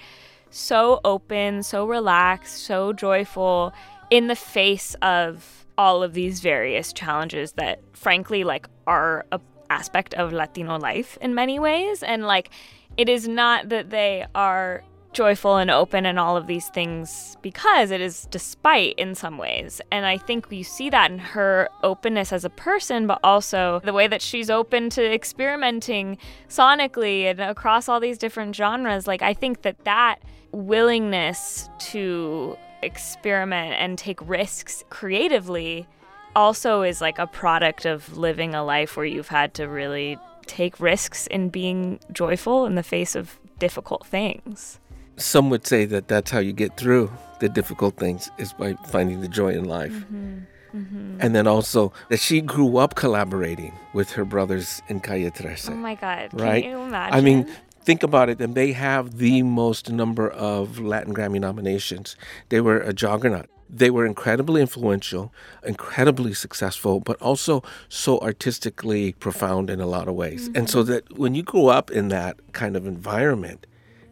so 0.51 1.01
open, 1.03 1.63
so 1.63 1.87
relaxed, 1.87 2.67
so 2.67 2.93
joyful 2.93 3.73
in 4.11 4.27
the 4.27 4.37
face 4.37 4.95
of 5.01 5.65
all 5.79 6.03
of 6.03 6.13
these 6.13 6.41
various 6.41 6.93
challenges 6.93 7.53
that 7.53 7.81
frankly 7.95 8.45
like 8.45 8.69
are 8.87 9.25
a 9.33 9.41
aspect 9.71 10.13
of 10.15 10.33
Latino 10.35 10.79
life 10.79 11.17
in 11.23 11.35
many 11.35 11.59
ways 11.59 12.03
and 12.03 12.27
like 12.27 12.51
it 12.97 13.09
is 13.09 13.29
not 13.29 13.69
that 13.69 13.91
they 13.91 14.27
are 14.35 14.83
joyful 15.13 15.59
and 15.59 15.71
open 15.71 16.07
and 16.07 16.19
all 16.19 16.37
of 16.37 16.47
these 16.47 16.69
things 16.71 17.37
because 17.43 17.91
it 17.91 18.01
is 18.01 18.27
despite 18.31 18.95
in 18.99 19.15
some 19.15 19.37
ways. 19.37 19.81
And 19.91 20.07
i 20.07 20.17
think 20.17 20.51
you 20.51 20.65
see 20.65 20.89
that 20.91 21.11
in 21.11 21.19
her 21.19 21.69
openness 21.83 22.33
as 22.33 22.45
a 22.45 22.51
person 22.51 23.07
but 23.07 23.21
also 23.23 23.81
the 23.85 23.93
way 23.93 24.07
that 24.09 24.23
she's 24.23 24.49
open 24.49 24.89
to 24.91 25.13
experimenting 25.13 26.19
sonically 26.49 27.25
and 27.25 27.41
across 27.41 27.89
all 27.89 28.01
these 28.01 28.19
different 28.19 28.57
genres. 28.57 29.07
Like 29.07 29.23
i 29.23 29.35
think 29.35 29.63
that 29.63 29.85
that 29.85 30.21
willingness 30.53 31.69
to 31.79 32.57
experiment 32.83 33.75
and 33.79 33.99
take 33.99 34.27
risks 34.29 34.85
creatively 34.91 35.87
also 36.35 36.83
is 36.83 37.01
like 37.01 37.19
a 37.19 37.27
product 37.27 37.85
of 37.85 38.17
living 38.17 38.55
a 38.55 38.65
life 38.65 38.97
where 38.97 39.07
you've 39.07 39.29
had 39.29 39.55
to 39.55 39.69
really 39.69 40.19
take 40.47 40.79
risks 40.81 41.27
in 41.29 41.49
being 41.49 42.01
joyful 42.13 42.67
in 42.67 42.75
the 42.75 42.83
face 42.83 43.15
of 43.15 43.39
difficult 43.59 44.07
things. 44.07 44.79
some 45.17 45.51
would 45.51 45.67
say 45.67 45.85
that 45.85 46.09
that's 46.09 46.31
how 46.31 46.39
you 46.39 46.53
get 46.53 46.77
through 46.77 47.11
the 47.41 47.49
difficult 47.49 47.97
things 47.97 48.31
is 48.39 48.53
by 48.53 48.75
finding 48.89 49.21
the 49.21 49.29
joy 49.29 49.53
in 49.53 49.65
life. 49.65 49.93
Mm-hmm. 49.93 50.39
Mm-hmm. 50.75 51.17
And 51.21 51.35
then 51.37 51.47
also 51.47 51.93
that 52.09 52.19
she 52.19 52.41
grew 52.41 52.79
up 52.79 52.95
collaborating 52.95 53.73
with 53.93 54.13
her 54.13 54.25
brothers 54.25 54.81
in 54.89 55.01
Calle 55.01 55.31
Trece. 55.31 55.69
Oh 55.69 55.75
my 55.75 55.95
god, 55.95 56.31
can 56.31 56.39
right? 56.39 56.65
you 56.65 56.81
imagine? 56.81 57.15
I 57.15 57.21
mean, 57.21 57.47
think 57.83 58.03
about 58.03 58.31
it. 58.31 58.41
And 58.41 58.55
they 58.55 58.73
have 58.73 59.19
the 59.19 59.43
most 59.43 59.91
number 59.91 60.31
of 60.31 60.79
Latin 60.79 61.13
Grammy 61.13 61.41
nominations. 61.41 62.17
They 62.49 62.61
were 62.63 62.79
a 62.79 62.95
juggernaut. 62.95 63.51
They 63.75 63.91
were 63.91 64.05
incredibly 64.05 64.61
influential, 64.61 65.33
incredibly 65.65 66.35
successful, 66.35 67.01
but 67.01 67.21
also 67.23 67.63
so 67.89 68.19
artistically 68.19 69.15
profound 69.15 69.71
in 69.71 69.81
a 69.81 69.87
lot 69.87 70.09
of 70.09 70.15
ways. 70.15 70.51
And 70.55 70.69
so 70.69 70.83
mm-hmm. 70.83 70.93
that 70.93 71.19
when 71.19 71.35
you 71.35 71.43
grow 71.43 71.69
up 71.69 71.91
in 71.91 72.09
that 72.09 72.37
kind 72.53 72.77
of 72.77 72.87
environment, 72.87 73.67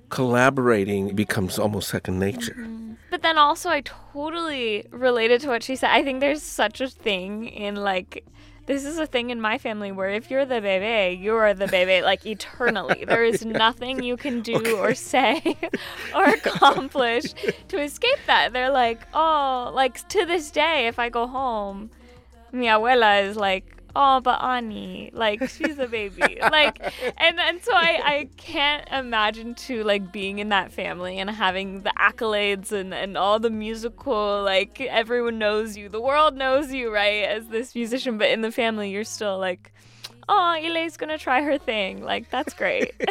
collaborating 0.08 1.14
becomes 1.14 1.58
almost 1.58 1.90
second 1.90 2.18
nature. 2.18 2.56
Mm-hmm. 2.58 2.94
But 3.10 3.22
then 3.22 3.36
also, 3.36 3.68
I 3.68 3.82
totally 3.82 4.86
related 4.90 5.40
to 5.42 5.48
what 5.48 5.62
she 5.62 5.76
said. 5.76 5.90
I 5.90 6.02
think 6.04 6.20
there's 6.20 6.42
such 6.42 6.80
a 6.80 6.88
thing 6.88 7.46
in 7.46 7.74
like, 7.74 8.24
this 8.70 8.84
is 8.84 8.98
a 8.98 9.06
thing 9.06 9.30
in 9.30 9.40
my 9.40 9.58
family 9.58 9.90
where 9.90 10.10
if 10.10 10.30
you're 10.30 10.44
the 10.44 10.60
bebe, 10.60 11.16
you're 11.16 11.54
the 11.54 11.66
bebe 11.66 12.02
like 12.02 12.24
eternally. 12.24 13.04
there 13.08 13.24
is 13.24 13.44
nothing 13.44 14.00
you 14.00 14.16
can 14.16 14.42
do 14.42 14.76
or 14.76 14.94
say 14.94 15.56
or 16.14 16.24
accomplish 16.24 17.34
to 17.66 17.82
escape 17.82 18.20
that. 18.28 18.52
They're 18.52 18.70
like, 18.70 19.00
oh, 19.12 19.72
like 19.74 20.06
to 20.10 20.24
this 20.24 20.52
day, 20.52 20.86
if 20.86 21.00
I 21.00 21.08
go 21.08 21.26
home, 21.26 21.90
mi 22.52 22.66
abuela 22.66 23.24
is 23.24 23.36
like, 23.36 23.79
oh, 23.94 24.20
but 24.20 24.42
Ani, 24.42 25.10
like 25.12 25.48
she's 25.48 25.78
a 25.78 25.86
baby, 25.86 26.38
like, 26.40 26.80
and 27.18 27.38
and 27.40 27.62
so 27.62 27.72
I 27.74 28.00
I 28.04 28.28
can't 28.36 28.88
imagine 28.90 29.54
to 29.66 29.82
like 29.84 30.12
being 30.12 30.38
in 30.38 30.48
that 30.50 30.72
family 30.72 31.18
and 31.18 31.30
having 31.30 31.82
the 31.82 31.92
accolades 31.98 32.72
and 32.72 32.92
and 32.94 33.16
all 33.16 33.38
the 33.38 33.50
musical 33.50 34.42
like 34.42 34.80
everyone 34.80 35.38
knows 35.38 35.76
you, 35.76 35.88
the 35.88 36.00
world 36.00 36.36
knows 36.36 36.72
you, 36.72 36.92
right, 36.92 37.24
as 37.24 37.48
this 37.48 37.74
musician, 37.74 38.18
but 38.18 38.28
in 38.30 38.40
the 38.42 38.52
family 38.52 38.90
you're 38.90 39.04
still 39.04 39.38
like. 39.38 39.72
Oh, 40.32 40.56
iLe's 40.62 40.96
gonna 40.96 41.18
try 41.18 41.42
her 41.42 41.58
thing. 41.58 42.04
Like 42.04 42.30
that's 42.30 42.54
great. 42.54 42.92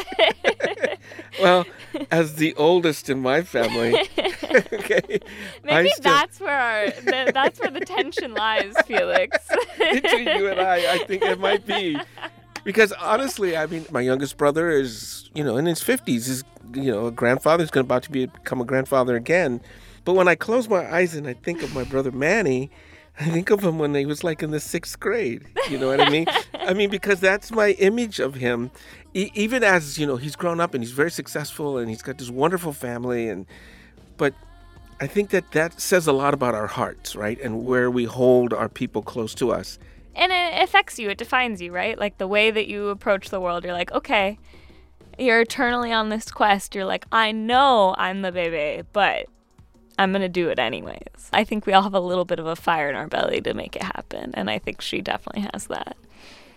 Well, 1.39 1.65
as 2.12 2.36
the 2.36 2.53
oldest 2.55 3.10
in 3.10 3.19
my 3.21 3.43
family, 3.43 3.95
okay, 4.73 5.19
Maybe 5.63 5.89
still- 5.89 6.03
that's 6.03 6.39
where 6.39 6.58
our 6.58 6.91
th- 6.91 7.34
that's 7.34 7.60
where 7.60 7.71
the 7.71 7.79
tension 7.82 8.34
lies, 8.34 8.73
Felix. 8.86 9.38
between 9.77 10.27
you 10.27 10.47
and 10.49 10.60
I, 10.60 10.95
I 10.95 10.97
think 11.05 11.21
it 11.23 11.39
might 11.39 11.65
be. 11.65 11.97
Because 12.65 12.91
honestly, 12.93 13.55
I 13.55 13.67
mean, 13.67 13.86
my 13.91 14.01
youngest 14.01 14.38
brother 14.38 14.69
is, 14.69 15.29
you 15.34 15.43
know, 15.43 15.55
in 15.55 15.65
his 15.65 15.82
50s, 15.82 16.27
is, 16.27 16.43
you 16.73 16.91
know, 16.91 17.05
a 17.08 17.12
grandfather. 17.12 17.63
He's 17.63 17.71
going 17.71 17.86
about 17.86 18.03
to 18.03 18.12
be, 18.12 18.25
become 18.25 18.60
a 18.60 18.65
grandfather 18.65 19.15
again. 19.15 19.62
But 20.03 20.13
when 20.15 20.27
I 20.27 20.36
close 20.36 20.67
my 20.67 20.91
eyes 20.93 21.15
and 21.15 21.25
I 21.27 21.34
think 21.36 21.63
of 21.63 21.73
my 21.73 21.84
brother 21.86 22.12
Manny, 22.12 22.69
I 23.19 23.25
think 23.25 23.49
of 23.49 23.62
him 23.63 23.77
when 23.79 23.93
he 23.95 24.05
was 24.05 24.23
like 24.23 24.41
in 24.41 24.51
the 24.51 24.60
sixth 24.62 24.99
grade. 24.99 25.45
You 25.69 25.77
know 25.77 25.88
what 25.88 25.99
I 25.99 26.10
mean? 26.10 26.25
I 26.53 26.73
mean, 26.73 26.89
because 26.89 27.19
that's 27.19 27.51
my 27.51 27.71
image 27.71 28.19
of 28.19 28.36
him. 28.36 28.71
E- 29.13 29.29
even 29.34 29.63
as, 29.63 29.97
you 29.97 30.08
know, 30.08 30.15
he's 30.15 30.36
grown 30.38 30.60
up 30.62 30.73
and 30.73 30.82
he's 30.84 30.93
very 30.93 31.12
successful 31.12 31.77
and 31.77 31.89
he's 31.89 32.01
got 32.01 32.17
this 32.17 32.29
wonderful 32.29 32.71
family. 32.71 33.27
And, 33.27 33.45
but 34.17 34.34
I 35.01 35.08
think 35.08 35.32
that 35.32 35.51
that 35.51 35.82
says 35.82 36.08
a 36.08 36.13
lot 36.13 36.34
about 36.34 36.55
our 36.55 36.67
hearts, 36.67 37.15
right? 37.15 37.39
And 37.41 37.65
where 37.65 37.91
we 37.91 38.05
hold 38.05 38.54
our 38.54 38.69
people 38.69 39.02
close 39.02 39.35
to 39.35 39.52
us. 39.52 39.79
and 40.15 40.31
it 40.31 40.63
affects 40.63 40.98
you 41.00 41.10
it 41.10 41.17
defines 41.17 41.62
you 41.62 41.71
right 41.71 41.98
like 42.00 42.17
the 42.17 42.27
way 42.27 42.52
that 42.52 42.67
you 42.67 42.89
approach 42.89 43.29
the 43.29 43.39
world 43.39 43.63
you're 43.63 43.73
like 43.81 43.91
okay 43.91 44.37
you're 45.17 45.41
eternally 45.41 45.91
on 45.93 46.10
this 46.10 46.31
quest 46.31 46.73
you're 46.75 46.83
like 46.96 47.06
i 47.12 47.31
know 47.31 47.93
i'm 47.98 48.21
the 48.23 48.31
baby 48.31 48.83
but 48.91 49.27
i'm 50.00 50.12
gonna 50.12 50.27
do 50.27 50.50
it 50.50 50.58
anyways 50.58 51.29
i 51.33 51.43
think 51.43 51.65
we 51.67 51.73
all 51.73 51.83
have 51.83 51.93
a 51.93 52.00
little 52.00 52.25
bit 52.25 52.39
of 52.39 52.47
a 52.47 52.56
fire 52.56 52.89
in 52.89 52.95
our 52.95 53.08
belly 53.08 53.39
to 53.41 53.54
make 53.54 53.75
it 53.75 53.83
happen 53.83 54.31
and 54.33 54.50
i 54.50 54.58
think 54.58 54.81
she 54.81 55.02
definitely 55.02 55.47
has 55.54 55.67
that 55.67 55.95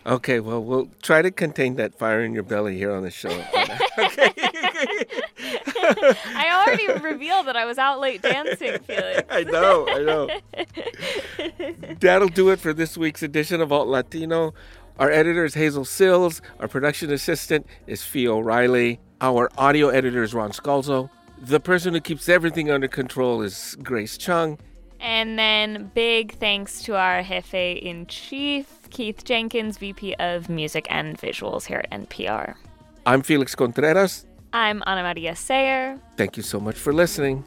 Okay, 0.04 0.40
well, 0.40 0.60
we'll 0.60 0.88
try 1.00 1.22
to 1.22 1.30
contain 1.30 1.76
that 1.76 1.96
fire 1.96 2.24
in 2.24 2.34
your 2.34 2.42
belly 2.42 2.76
here 2.76 2.92
on 2.92 3.04
the 3.04 3.10
show. 3.12 3.28
okay. 3.28 3.78
i 6.34 6.64
already 6.66 6.92
revealed 7.04 7.46
that 7.46 7.54
i 7.56 7.64
was 7.64 7.78
out 7.78 8.00
late 8.00 8.20
dancing 8.20 8.78
felix 8.80 9.22
I 9.30 9.44
know, 9.44 9.86
I 9.88 9.98
know. 10.02 10.28
That'll 12.00 12.28
do 12.28 12.50
it 12.50 12.58
for 12.58 12.72
this 12.72 12.96
week's 12.98 13.22
edition 13.22 13.60
of 13.60 13.70
Alt 13.70 13.86
Latino. 13.88 14.54
Our 14.98 15.10
editor 15.10 15.44
is 15.44 15.54
Hazel 15.54 15.84
Cills. 15.84 16.42
Our 16.60 16.66
production 16.68 17.12
assistant 17.12 17.66
is 17.86 18.02
Fee 18.02 18.26
O'Reilly. 18.28 19.00
Our 19.20 19.48
audio 19.56 19.88
editor 19.88 20.22
is 20.22 20.34
Ron 20.34 20.50
Scalzo. 20.50 21.10
The 21.44 21.58
person 21.58 21.92
who 21.92 22.00
keeps 22.00 22.28
everything 22.28 22.70
under 22.70 22.86
control 22.86 23.42
is 23.42 23.76
Grace 23.82 24.16
Chung. 24.16 24.58
And 25.00 25.36
then 25.36 25.90
big 25.92 26.38
thanks 26.38 26.84
to 26.84 26.94
our 26.94 27.20
jefe 27.20 27.52
in 27.82 28.06
Chief, 28.06 28.88
Keith 28.90 29.24
Jenkins, 29.24 29.76
VP 29.76 30.14
of 30.20 30.48
Music 30.48 30.86
and 30.88 31.18
Visuals 31.18 31.66
here 31.66 31.82
at 31.82 31.90
NPR. 31.90 32.54
I'm 33.06 33.22
Felix 33.22 33.56
Contreras. 33.56 34.24
I'm 34.52 34.84
Ana 34.86 35.02
Maria 35.02 35.34
Sayre. 35.34 35.98
Thank 36.16 36.36
you 36.36 36.44
so 36.44 36.60
much 36.60 36.76
for 36.76 36.92
listening. 36.92 37.44